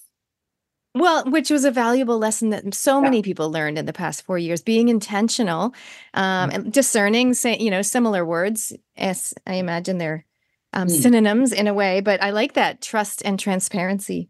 well, 0.94 1.24
which 1.24 1.50
was 1.50 1.64
a 1.64 1.70
valuable 1.70 2.18
lesson 2.18 2.50
that 2.50 2.74
so 2.74 2.98
yeah. 2.98 3.04
many 3.04 3.22
people 3.22 3.50
learned 3.50 3.78
in 3.78 3.86
the 3.86 3.94
past 3.94 4.24
four 4.24 4.36
years. 4.36 4.60
Being 4.60 4.88
intentional, 4.88 5.72
um, 6.12 6.50
mm. 6.50 6.54
and 6.54 6.72
discerning, 6.72 7.32
say, 7.32 7.56
you 7.58 7.70
know, 7.70 7.80
similar 7.80 8.26
words. 8.26 8.74
As 8.94 9.32
I 9.46 9.54
imagine 9.54 9.96
they're 9.96 10.26
um, 10.72 10.88
mm. 10.88 11.02
synonyms 11.02 11.52
in 11.52 11.66
a 11.66 11.74
way, 11.74 12.00
but 12.00 12.22
I 12.22 12.30
like 12.30 12.54
that 12.54 12.80
trust 12.80 13.22
and 13.24 13.38
transparency. 13.38 14.28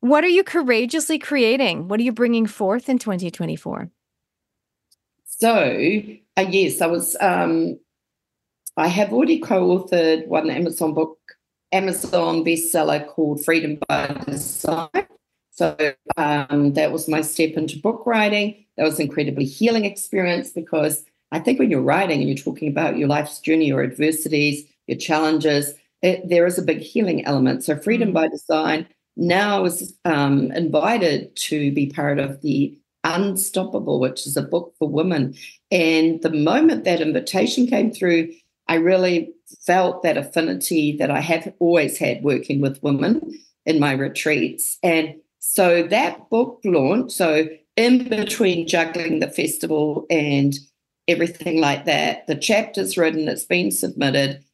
What 0.00 0.24
are 0.24 0.28
you 0.28 0.44
courageously 0.44 1.18
creating? 1.18 1.88
What 1.88 2.00
are 2.00 2.02
you 2.02 2.12
bringing 2.12 2.46
forth 2.46 2.88
in 2.88 2.98
2024? 2.98 3.90
So, 5.24 6.02
uh, 6.36 6.46
yes, 6.48 6.80
I 6.80 6.86
was. 6.86 7.16
Um, 7.20 7.78
I 8.76 8.86
have 8.86 9.12
already 9.12 9.40
co-authored 9.40 10.28
one 10.28 10.50
Amazon 10.50 10.94
book, 10.94 11.18
Amazon 11.72 12.44
bestseller 12.44 13.06
called 13.06 13.44
Freedom 13.44 13.78
by 13.88 14.06
Design. 14.26 14.88
So 15.50 15.76
um, 16.16 16.74
that 16.74 16.92
was 16.92 17.08
my 17.08 17.20
step 17.20 17.54
into 17.54 17.80
book 17.80 18.04
writing. 18.06 18.64
That 18.76 18.84
was 18.84 19.00
an 19.00 19.06
incredibly 19.06 19.44
healing 19.44 19.84
experience 19.84 20.52
because 20.52 21.04
I 21.32 21.40
think 21.40 21.58
when 21.58 21.68
you're 21.68 21.82
writing 21.82 22.20
and 22.20 22.28
you're 22.28 22.38
talking 22.38 22.68
about 22.68 22.96
your 22.96 23.08
life's 23.08 23.40
journey, 23.40 23.72
or 23.72 23.82
adversities, 23.82 24.64
your 24.88 24.98
challenges, 24.98 25.74
it, 26.02 26.28
there 26.28 26.46
is 26.46 26.58
a 26.58 26.62
big 26.62 26.80
healing 26.80 27.24
element. 27.24 27.64
So 27.64 27.76
Freedom 27.76 28.08
mm-hmm. 28.08 28.14
by 28.14 28.28
Design 28.28 28.88
now 29.16 29.64
is 29.64 29.94
um, 30.04 30.50
invited 30.52 31.34
to 31.36 31.72
be 31.72 31.90
part 31.90 32.18
of 32.18 32.40
the 32.40 32.76
Unstoppable, 33.04 34.00
which 34.00 34.26
is 34.26 34.36
a 34.36 34.42
book 34.42 34.74
for 34.78 34.88
women. 34.88 35.34
And 35.70 36.20
the 36.20 36.32
moment 36.32 36.84
that 36.84 37.00
invitation 37.00 37.66
came 37.68 37.92
through, 37.92 38.32
I 38.66 38.74
really 38.74 39.32
felt 39.64 40.02
that 40.02 40.18
affinity 40.18 40.96
that 40.98 41.10
I 41.10 41.20
have 41.20 41.52
always 41.60 41.96
had 41.96 42.22
working 42.24 42.60
with 42.60 42.82
women 42.82 43.38
in 43.64 43.78
my 43.78 43.92
retreats. 43.92 44.78
And 44.82 45.14
so 45.38 45.84
that 45.84 46.28
book 46.28 46.60
launch, 46.64 47.12
so 47.12 47.48
in 47.76 48.08
between 48.08 48.66
juggling 48.66 49.20
the 49.20 49.30
festival 49.30 50.04
and 50.10 50.58
everything 51.06 51.60
like 51.60 51.84
that, 51.84 52.26
the 52.26 52.36
chapter's 52.36 52.98
written, 52.98 53.28
it's 53.28 53.44
been 53.44 53.70
submitted, 53.70 54.44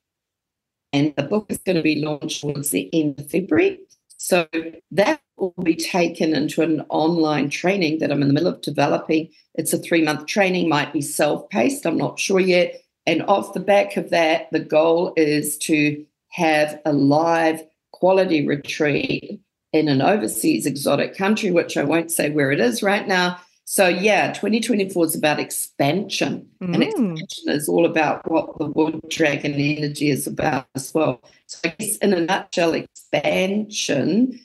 and 0.94 1.12
the 1.16 1.24
book 1.24 1.46
is 1.48 1.59
going 1.59 1.74
to 1.74 1.83
be 1.83 1.96
launched 1.96 2.42
towards 2.42 2.70
the 2.70 2.88
end 2.92 3.18
of 3.18 3.28
February. 3.28 3.80
So 4.16 4.46
that 4.92 5.20
will 5.37 5.52
be 5.64 5.74
taken 5.74 6.37
into 6.37 6.62
an 6.62 6.83
online 6.88 7.50
training 7.50 7.98
that 7.98 8.12
I'm 8.12 8.22
in 8.22 8.28
the 8.28 8.33
middle 8.33 8.48
of 8.48 8.62
developing. 8.62 9.28
It's 9.57 9.72
a 9.72 9.78
three 9.78 10.02
month 10.02 10.26
training, 10.26 10.68
might 10.68 10.92
be 10.92 11.02
self 11.02 11.50
paced, 11.50 11.85
I'm 11.85 11.98
not 11.98 12.20
sure 12.20 12.38
yet. 12.38 12.80
And 13.07 13.22
off 13.24 13.54
the 13.54 13.61
back 13.61 13.96
of 13.96 14.11
that, 14.11 14.46
the 14.52 14.61
goal 14.61 15.12
is 15.16 15.59
to 15.59 16.07
have 16.30 16.80
a 16.85 16.92
live 16.92 17.62
quality 17.92 18.46
retreat 18.46 19.40
in 19.72 19.88
an 19.88 20.00
overseas 20.00 20.64
exotic 20.64 21.16
country, 21.18 21.50
which 21.50 21.76
I 21.76 21.83
won't 21.83 22.12
say 22.12 22.30
where 22.30 22.52
it 22.52 22.61
is 22.61 22.85
right 22.85 23.07
now. 23.07 23.40
So, 23.75 23.89
yeah, 23.89 24.33
2024 24.33 25.05
is 25.05 25.17
about 25.17 25.41
expansion. 25.41 26.49
Mm. 26.63 26.75
And 26.75 26.83
expansion 26.85 27.49
is 27.49 27.69
all 27.69 27.85
about 27.85 28.31
what 28.31 28.57
the 28.57 28.67
wood 28.67 29.01
dragon 29.11 29.55
energy 29.55 30.11
is 30.11 30.29
about 30.29 30.69
as 30.77 30.95
well. 30.95 31.21
So, 31.47 31.59
I 31.65 31.75
guess 31.77 31.97
in 31.97 32.13
a 32.13 32.21
nutshell, 32.21 32.75
expansion 32.75 34.39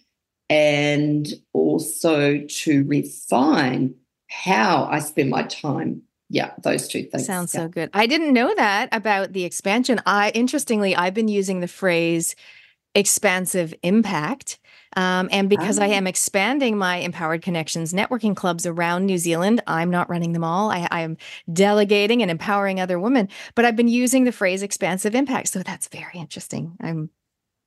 and 0.49 1.27
also 1.53 2.39
to 2.39 2.83
refine 2.85 3.93
how 4.31 4.85
I 4.89 4.97
spend 4.97 5.29
my 5.29 5.43
time. 5.43 6.01
Yeah, 6.31 6.53
those 6.63 6.87
two 6.87 7.03
things. 7.03 7.27
Sounds 7.27 7.53
yeah. 7.53 7.61
so 7.61 7.67
good. 7.67 7.91
I 7.93 8.07
didn't 8.07 8.33
know 8.33 8.51
that 8.55 8.89
about 8.91 9.33
the 9.33 9.45
expansion. 9.45 10.01
I 10.07 10.31
interestingly, 10.31 10.95
I've 10.95 11.13
been 11.13 11.27
using 11.27 11.59
the 11.59 11.67
phrase 11.67 12.35
expansive 12.95 13.75
impact. 13.83 14.57
Um, 14.95 15.29
and 15.31 15.49
because 15.49 15.79
I 15.79 15.89
ah. 15.89 15.93
am 15.93 16.07
expanding 16.07 16.77
my 16.77 16.97
Empowered 16.97 17.41
Connections 17.41 17.93
networking 17.93 18.35
clubs 18.35 18.65
around 18.65 19.05
New 19.05 19.17
Zealand, 19.17 19.61
I'm 19.67 19.89
not 19.89 20.09
running 20.09 20.33
them 20.33 20.43
all. 20.43 20.71
I, 20.71 20.87
I 20.91 21.01
am 21.01 21.17
delegating 21.51 22.21
and 22.21 22.31
empowering 22.31 22.79
other 22.79 22.99
women, 22.99 23.29
but 23.55 23.65
I've 23.65 23.75
been 23.75 23.87
using 23.87 24.23
the 24.23 24.31
phrase 24.31 24.63
expansive 24.63 25.15
impact. 25.15 25.49
So 25.49 25.61
that's 25.63 25.87
very 25.87 26.15
interesting. 26.15 26.75
I'm 26.81 27.09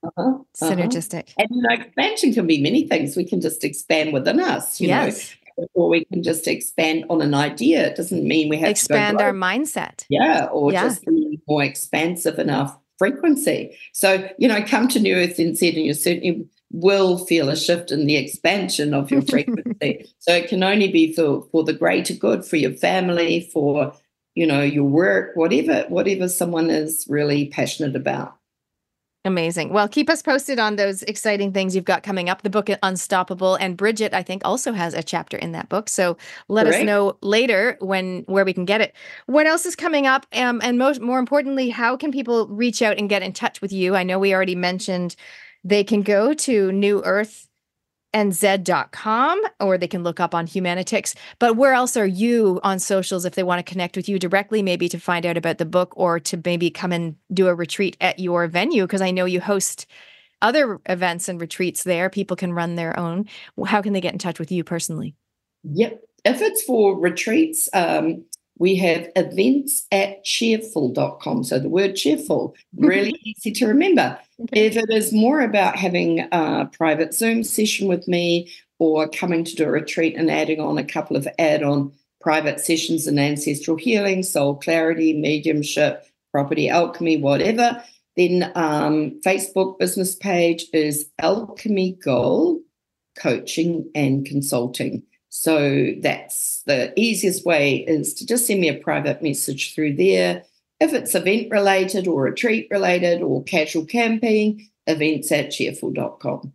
uh-huh, 0.03 0.23
uh-huh. 0.23 0.75
synergistic. 0.75 1.33
And 1.39 1.49
you 1.51 1.63
know, 1.63 1.75
expansion 1.75 2.35
can 2.35 2.47
be 2.47 2.61
many 2.61 2.87
things. 2.89 3.17
We 3.17 3.25
can 3.25 3.41
just 3.41 3.63
expand 3.65 4.13
within 4.13 4.41
us, 4.41 4.81
you 4.81 4.89
yes. 4.89 5.37
know, 5.59 5.69
or 5.75 5.89
we 5.89 6.05
can 6.07 6.23
just 6.23 6.49
expand 6.49 7.05
on 7.09 7.23
an 7.23 7.35
idea. 7.35 7.87
It 7.87 7.97
doesn't 7.97 8.27
mean 8.27 8.49
we 8.49 8.57
have 8.59 8.67
to 8.67 8.71
expand 8.71 9.21
our 9.21 9.33
mindset. 9.33 10.05
Yeah, 10.09 10.47
or 10.47 10.73
yeah. 10.73 10.85
just 10.85 11.05
be 11.05 11.41
more 11.47 11.63
expansive 11.63 12.39
enough 12.39 12.77
frequency. 12.99 13.77
So, 13.93 14.29
you 14.39 14.49
know, 14.49 14.63
come 14.65 14.89
to 14.89 15.01
New 15.01 15.15
Earth 15.17 15.37
NZ 15.37 15.75
and 15.75 15.85
you're 15.85 15.95
certainly 15.95 16.47
will 16.73 17.19
feel 17.19 17.49
a 17.49 17.57
shift 17.57 17.93
in 17.93 18.07
the 18.07 18.17
expansion 18.17 18.95
of 18.95 19.11
your 19.11 19.23
frequency. 19.23 20.13
so 20.19 20.35
it 20.35 20.49
can 20.49 20.63
only 20.63 20.91
be 20.91 21.13
for, 21.13 21.47
for 21.53 21.63
the 21.65 21.73
greater 21.73 22.15
good, 22.15 22.45
for 22.45 22.57
your 22.57 22.73
family, 22.73 23.49
for 23.53 23.95
you 24.35 24.47
know, 24.47 24.63
your 24.63 24.85
work, 24.85 25.37
whatever, 25.37 25.85
whatever 25.89 26.29
someone 26.29 26.71
is 26.71 27.07
really 27.09 27.47
passionate 27.47 27.97
about. 27.97 28.37
Amazing. 29.25 29.73
Well, 29.73 29.87
keep 29.87 30.11
us 30.11 30.21
posted 30.21 30.59
on 30.59 30.75
those 30.75 31.05
exciting 31.05 31.53
things 31.53 31.77
you've 31.77 31.85
got 31.85 32.03
coming 32.03 32.29
up. 32.29 32.43
The 32.43 32.51
book 32.51 32.69
Unstoppable 32.83 33.55
and 33.55 33.77
Bridget, 33.77 34.13
I 34.13 34.23
think, 34.25 34.43
also 34.45 34.73
has 34.73 34.95
a 34.95 35.03
chapter 35.03 35.37
in 35.37 35.53
that 35.53 35.69
book. 35.69 35.89
So 35.89 36.17
let 36.49 36.67
Great. 36.67 36.81
us 36.81 36.87
know 36.87 37.17
later 37.21 37.77
when 37.81 38.25
where 38.27 38.45
we 38.45 38.53
can 38.53 38.65
get 38.65 38.81
it. 38.81 38.95
What 39.27 39.47
else 39.47 39.65
is 39.65 39.77
coming 39.77 40.09
up? 40.09 40.27
Um, 40.33 40.61
and 40.65 40.77
most 40.77 41.01
more 41.01 41.21
importantly, 41.21 41.69
how 41.69 41.97
can 41.97 42.11
people 42.11 42.49
reach 42.49 42.83
out 42.83 42.99
and 42.99 43.09
get 43.09 43.23
in 43.23 43.33
touch 43.33 43.61
with 43.61 43.73
you? 43.73 43.95
I 43.95 44.03
know 44.03 44.19
we 44.19 44.35
already 44.35 44.57
mentioned 44.57 45.15
they 45.65 45.85
can 45.85 46.03
go 46.03 46.35
to 46.35 46.73
New 46.73 47.03
Earth 47.05 47.49
nz.com 48.13 49.43
or 49.61 49.79
they 49.79 49.89
can 49.89 50.03
look 50.03 50.21
up 50.21 50.35
on 50.35 50.47
Humanitix. 50.47 51.15
But 51.39 51.57
where 51.57 51.73
else 51.73 51.97
are 51.97 52.07
you 52.07 52.61
on 52.63 52.79
socials 52.79 53.25
if 53.25 53.35
they 53.35 53.43
want 53.43 53.65
to 53.65 53.71
connect 53.71 53.97
with 53.97 54.09
you 54.09 54.19
directly, 54.19 54.63
maybe 54.63 54.89
to 54.89 54.99
find 54.99 55.25
out 55.25 55.37
about 55.37 55.59
the 55.59 55.65
book 55.65 55.93
or 55.97 56.21
to 56.21 56.41
maybe 56.45 56.71
come 56.71 56.93
and 56.93 57.17
do 57.33 57.49
a 57.49 57.55
retreat 57.55 57.97
at 58.01 58.19
your 58.19 58.47
venue? 58.49 58.85
Because 58.85 59.01
I 59.01 59.11
know 59.11 59.25
you 59.25 59.41
host 59.41 59.87
other 60.43 60.81
events 60.87 61.29
and 61.29 61.41
retreats 61.41 61.85
there. 61.85 62.11
People 62.11 62.37
can 62.37 62.53
run 62.53 62.75
their 62.75 62.99
own. 62.99 63.27
How 63.65 63.81
can 63.81 63.93
they 63.93 64.01
get 64.01 64.13
in 64.13 64.19
touch 64.19 64.39
with 64.39 64.53
you 64.53 64.65
personally? 64.65 65.15
Yep. 65.65 66.03
If 66.25 66.43
it's 66.43 66.63
for 66.63 66.99
retreats, 66.99 67.69
um, 67.73 68.25
we 68.63 68.77
have 68.77 69.11
events 69.17 69.89
at 69.91 70.23
cheerful.com. 70.23 71.43
So 71.43 71.59
the 71.59 71.69
word 71.69 71.97
cheerful, 71.97 72.55
really 72.77 73.19
easy 73.25 73.51
to 73.51 73.67
remember. 73.67 74.17
If 74.53 74.77
it 74.77 74.89
is 74.89 75.13
more 75.13 75.41
about 75.41 75.75
having 75.75 76.21
a 76.31 76.71
private 76.73 77.13
Zoom 77.13 77.43
session 77.43 77.89
with 77.89 78.07
me 78.07 78.53
or 78.79 79.09
coming 79.09 79.43
to 79.43 79.57
do 79.57 79.65
a 79.65 79.71
retreat 79.71 80.17
and 80.17 80.31
adding 80.31 80.61
on 80.61 80.79
a 80.79 80.85
couple 80.85 81.17
of 81.17 81.27
add 81.41 81.65
on 81.65 81.93
private 82.21 82.61
sessions 82.61 83.09
in 83.09 83.19
ancestral 83.19 83.77
healing, 83.77 84.23
soul 84.23 84.55
clarity, 84.55 85.13
mediumship, 85.13 86.07
property 86.31 86.69
alchemy, 86.69 87.17
whatever, 87.17 87.83
then 88.17 88.53
um, 88.55 89.21
Facebook 89.27 89.77
business 89.81 90.15
page 90.15 90.67
is 90.73 91.07
Alchemy 91.19 91.99
Goal 92.05 92.61
Coaching 93.19 93.91
and 93.97 94.25
Consulting. 94.25 95.03
So 95.35 95.95
that's 96.03 96.63
the 96.67 96.93
easiest 96.95 97.47
way 97.47 97.77
is 97.77 98.13
to 98.15 98.27
just 98.27 98.47
send 98.47 98.61
me 98.61 98.69
a 98.69 98.79
private 98.79 99.23
message 99.23 99.75
through 99.75 99.97
there. 99.97 100.45
If 100.79 100.93
it's 100.93 101.15
event 101.15 101.51
related 101.51 102.07
or 102.07 102.25
retreat 102.25 102.69
related 102.71 103.23
or 103.23 103.43
casual 103.43 103.87
camping, 103.87 104.69
events 104.87 105.33
at 105.33 105.51
cheerful.com. 105.51 106.53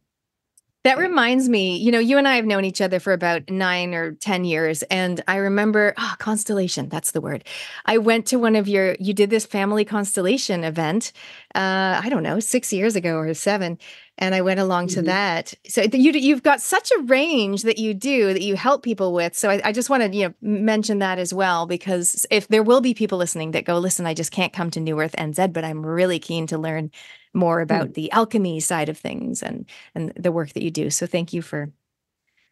That 0.83 0.99
reminds 0.99 1.49
me, 1.49 1.75
you 1.75 1.91
know, 1.91 1.99
you 1.99 2.19
and 2.19 2.27
I 2.27 2.35
have 2.35 2.45
known 2.45 2.63
each 2.63 2.79
other 2.79 2.99
for 2.99 3.13
about 3.13 3.49
nine 3.49 3.95
or 3.95 4.13
10 4.13 4.45
years. 4.45 4.83
And 4.83 5.21
I 5.27 5.37
remember, 5.37 5.93
oh, 5.97 6.15
constellation, 6.19 6.87
that's 6.87 7.11
the 7.11 7.19
word. 7.19 7.43
I 7.87 7.97
went 7.97 8.27
to 8.27 8.37
one 8.37 8.55
of 8.55 8.67
your, 8.67 8.95
you 8.99 9.13
did 9.13 9.31
this 9.31 9.45
family 9.45 9.83
constellation 9.85 10.63
event, 10.63 11.11
uh, 11.55 11.99
I 12.01 12.07
don't 12.09 12.23
know, 12.23 12.39
six 12.39 12.71
years 12.71 12.95
ago 12.95 13.17
or 13.17 13.33
seven. 13.33 13.79
And 14.17 14.33
I 14.33 14.41
went 14.41 14.59
along 14.59 14.87
mm-hmm. 14.87 14.95
to 14.95 15.01
that. 15.03 15.53
So 15.67 15.83
you, 15.83 16.11
you've 16.11 16.43
got 16.43 16.61
such 16.61 16.91
a 16.91 17.03
range 17.03 17.63
that 17.63 17.77
you 17.77 17.93
do 17.93 18.33
that 18.33 18.41
you 18.41 18.55
help 18.55 18.83
people 18.83 19.13
with. 19.13 19.35
So 19.37 19.49
I, 19.49 19.61
I 19.65 19.71
just 19.71 19.89
want 19.89 20.03
to, 20.03 20.15
you 20.15 20.27
know, 20.27 20.33
mention 20.41 20.99
that 20.99 21.19
as 21.19 21.33
well, 21.33 21.65
because 21.65 22.25
if 22.31 22.47
there 22.47 22.63
will 22.63 22.81
be 22.81 22.93
people 22.93 23.17
listening 23.17 23.51
that 23.51 23.65
go, 23.65 23.77
listen, 23.77 24.05
I 24.05 24.13
just 24.13 24.31
can't 24.31 24.53
come 24.53 24.71
to 24.71 24.79
New 24.79 24.99
Earth 24.99 25.15
NZ, 25.17 25.53
but 25.53 25.63
I'm 25.63 25.85
really 25.85 26.19
keen 26.19 26.47
to 26.47 26.57
learn 26.57 26.91
more 27.33 27.61
about 27.61 27.89
mm. 27.89 27.93
the 27.93 28.11
alchemy 28.11 28.59
side 28.59 28.89
of 28.89 28.97
things 28.97 29.43
and 29.43 29.65
and 29.93 30.11
the 30.15 30.31
work 30.31 30.53
that 30.53 30.63
you 30.63 30.71
do. 30.71 30.89
So 30.89 31.05
thank 31.05 31.33
you 31.33 31.41
for 31.41 31.71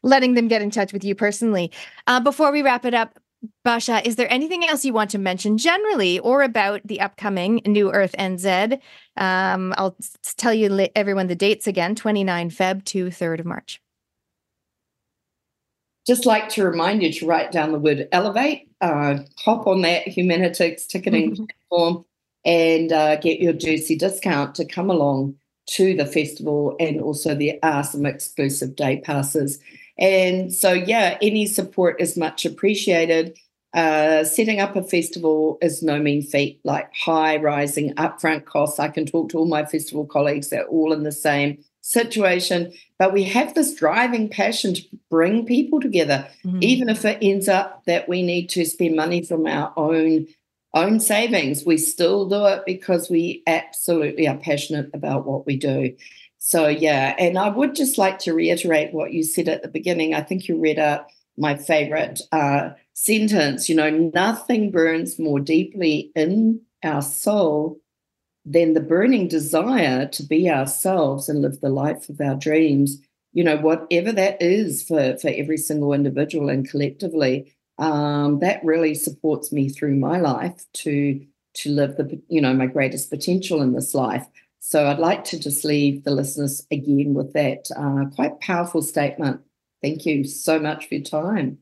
letting 0.04 0.36
them 0.36 0.47
get 0.47 0.62
in 0.62 0.69
touch 0.69 0.93
with 0.93 1.04
you 1.04 1.15
personally. 1.15 1.71
Uh, 2.08 2.19
before 2.19 2.51
we 2.51 2.62
wrap 2.62 2.86
it 2.86 2.93
up, 2.93 3.19
Bascha, 3.65 4.06
is 4.06 4.15
there 4.15 4.32
anything 4.32 4.65
else 4.65 4.86
you 4.86 4.93
want 4.93 5.10
to 5.12 5.17
mention 5.17 5.58
generally 5.58 6.19
or 6.19 6.43
about 6.43 6.82
the 6.86 7.02
upcoming 7.02 7.62
New 7.65 7.91
Earth 7.91 8.15
NZ? 8.17 8.80
Um, 9.17 9.74
I'll 9.78 9.95
tell 10.38 10.54
you 10.54 10.88
everyone 10.95 11.28
the 11.28 11.36
dates 11.36 11.67
again 11.67 11.95
29 11.95 12.50
Feb 12.50 12.86
to 12.86 13.08
3rd 13.08 13.39
of 13.41 13.45
March. 13.45 13.82
Just 16.08 16.26
like 16.26 16.50
to 16.50 16.63
remind 16.63 17.02
you 17.02 17.12
to 17.13 17.26
write 17.26 17.52
down 17.52 17.71
the 17.71 17.80
word 17.80 18.08
elevate, 18.12 18.70
uh, 18.82 19.18
hop 19.38 19.66
on 19.66 19.82
that 19.82 20.05
Humanitix 20.05 20.88
ticketing 20.88 21.32
mm-hmm. 21.32 21.45
platform 21.45 22.05
and 22.45 22.91
uh, 22.91 23.16
get 23.16 23.39
your 23.39 23.53
juicy 23.53 23.95
discount 23.95 24.53
to 24.55 24.66
come 24.66 24.91
along 24.91 25.36
to 25.68 25.95
the 25.95 26.05
festival. 26.05 26.76
And 26.80 27.01
also, 27.01 27.34
there 27.34 27.57
are 27.64 27.84
some 27.84 28.05
exclusive 28.05 28.76
day 28.76 29.01
passes. 29.01 29.59
And 29.98 30.54
so, 30.54 30.74
yeah, 30.74 31.18
any 31.22 31.46
support 31.46 32.02
is 32.02 32.18
much 32.18 32.46
appreciated. 32.46 33.38
Uh, 33.74 34.24
setting 34.24 34.62
up 34.62 34.76
a 34.76 34.84
festival 34.84 35.58
is 35.62 35.84
no 35.84 36.00
mean 36.00 36.22
feat, 36.22 36.60
like 36.64 36.89
high 36.93 37.36
rising 37.36 37.93
upfront 37.96 38.46
costs. 38.46 38.80
I 38.80 38.88
can 38.88 39.06
talk 39.06 39.30
to 39.30 39.38
all 39.38 39.48
my 39.48 39.66
festival 39.66 40.06
colleagues, 40.06 40.50
they're 40.50 40.68
all 40.68 40.93
in 40.93 41.04
the 41.04 41.12
same 41.12 41.58
situation. 41.82 42.74
But 42.98 43.12
we 43.12 43.24
have 43.26 43.54
this 43.54 43.76
driving 43.76 44.30
passion 44.30 44.76
to 44.76 44.82
bring 45.10 45.46
people 45.46 45.82
together, 45.82 46.26
mm-hmm. 46.46 46.60
even 46.62 46.89
if 46.89 47.04
it 47.04 47.18
ends 47.22 47.50
up 47.50 47.84
that 47.86 48.08
we 48.08 48.24
need 48.24 48.48
to 48.52 48.66
spend 48.66 48.96
money 48.96 49.24
from 49.24 49.46
our 49.46 49.74
own 49.76 50.28
own 50.74 51.00
savings. 51.00 51.66
We 51.66 51.78
still 51.78 52.28
do 52.28 52.46
it 52.46 52.64
because 52.66 53.10
we 53.10 53.43
absolutely 53.48 54.28
are 54.28 54.38
passionate 54.38 54.89
about 54.93 55.26
what 55.26 55.46
we 55.46 55.58
do. 55.58 55.96
So, 56.48 56.68
yeah, 56.68 57.16
and 57.18 57.39
I 57.39 57.50
would 57.50 57.74
just 57.74 57.98
like 57.98 58.20
to 58.20 58.34
reiterate 58.36 58.93
what 58.93 59.12
you 59.12 59.24
said 59.24 59.48
at 59.48 59.64
the 59.64 59.68
beginning. 59.68 60.14
I 60.14 60.22
think 60.22 60.48
you 60.48 60.60
read 60.60 60.78
out 60.78 61.08
my 61.39 61.56
favorite 61.56 62.22
uh, 62.32 62.70
sentence. 62.93 63.68
You 63.68 63.74
know, 63.74 63.89
nothing 63.89 64.70
burns 64.70 65.18
more 65.18 65.39
deeply 65.39 66.12
in 66.16 66.62
our 66.84 67.02
soul 67.02 67.80
than 68.46 68.74
the 68.74 68.80
burning 68.80 69.28
desire 69.28 70.08
to 70.10 70.22
be 70.22 70.48
ourselves 70.48 71.30
and 71.30 71.41
live 71.41 71.62
the 71.62 71.70
life 71.70 72.10
of 72.10 72.22
our 72.22 72.36
dreams. 72.36 73.02
You 73.34 73.43
know, 73.43 73.58
whatever 73.58 74.12
that 74.12 74.39
is 74.39 74.84
for, 74.84 75.18
for 75.18 75.30
every 75.30 75.58
single 75.58 75.93
individual 75.93 76.50
and 76.50 76.70
collectively, 76.70 77.56
um, 77.80 78.38
that 78.41 78.64
really 78.64 78.93
supports 78.93 79.52
me 79.52 79.68
through 79.70 79.96
my 79.96 80.20
life 80.20 80.64
to 80.74 81.26
to 81.56 81.72
live 81.72 81.96
the 81.96 82.22
you 82.28 82.41
know 82.41 82.54
my 82.54 82.68
greatest 82.68 83.10
potential 83.10 83.64
in 83.64 83.74
this 83.74 83.96
life. 83.96 84.28
So 84.68 84.88
I'd 84.88 84.97
like 84.97 85.26
to 85.26 85.39
just 85.39 85.63
leave 85.63 86.05
the 86.05 86.09
listeners 86.09 86.66
again 86.72 87.13
with 87.13 87.34
that 87.34 87.70
uh, 87.78 88.09
quite 88.16 88.39
powerful 88.39 88.82
statement. 88.82 89.41
Thank 89.84 90.07
you 90.07 90.24
so 90.24 90.57
much 90.57 90.88
for 90.88 90.95
your 90.95 91.03
time. 91.03 91.59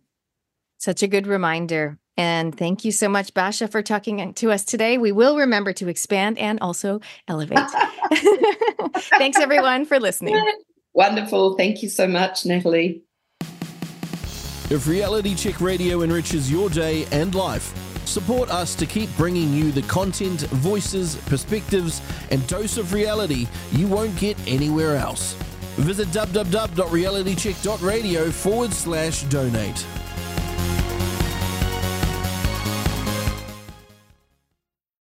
Such 0.77 1.03
a 1.03 1.07
good 1.07 1.27
reminder. 1.27 1.99
And 2.15 2.57
thank 2.57 2.85
you 2.85 2.93
so 2.93 3.09
much, 3.09 3.33
Bascha, 3.33 3.69
for 3.69 3.81
talking 3.81 4.33
to 4.35 4.51
us 4.53 4.63
today. 4.63 4.97
We 4.97 5.11
will 5.11 5.35
remember 5.35 5.73
to 5.73 5.89
expand 5.89 6.37
and 6.37 6.61
also 6.61 7.01
elevate. 7.27 7.59
Thanks, 8.95 9.37
everyone, 9.37 9.83
for 9.83 9.99
listening. 9.99 10.41
Wonderful. 10.93 11.57
Thank 11.57 11.83
you 11.83 11.89
so 11.89 12.07
much, 12.07 12.45
Natalie. 12.45 13.03
If 13.41 14.87
Reality 14.87 15.35
Check 15.35 15.59
Radio 15.59 16.03
enriches 16.03 16.49
your 16.49 16.69
day 16.69 17.05
and 17.11 17.35
life, 17.35 17.73
support 18.13 18.49
us 18.51 18.75
to 18.75 18.85
keep 18.85 19.09
bringing 19.17 19.51
you 19.53 19.71
the 19.71 19.81
content, 19.83 20.41
voices, 20.41 21.15
perspectives, 21.25 22.01
and 22.29 22.45
dose 22.47 22.77
of 22.77 22.93
reality 22.93 23.47
you 23.71 23.87
won't 23.87 24.15
get 24.17 24.37
anywhere 24.47 24.95
else. 24.95 25.33
Visit 25.77 26.09
www.realitycheck.radio 26.09 28.29
forward 28.29 28.71
slash 28.71 29.23
donate. 29.23 29.83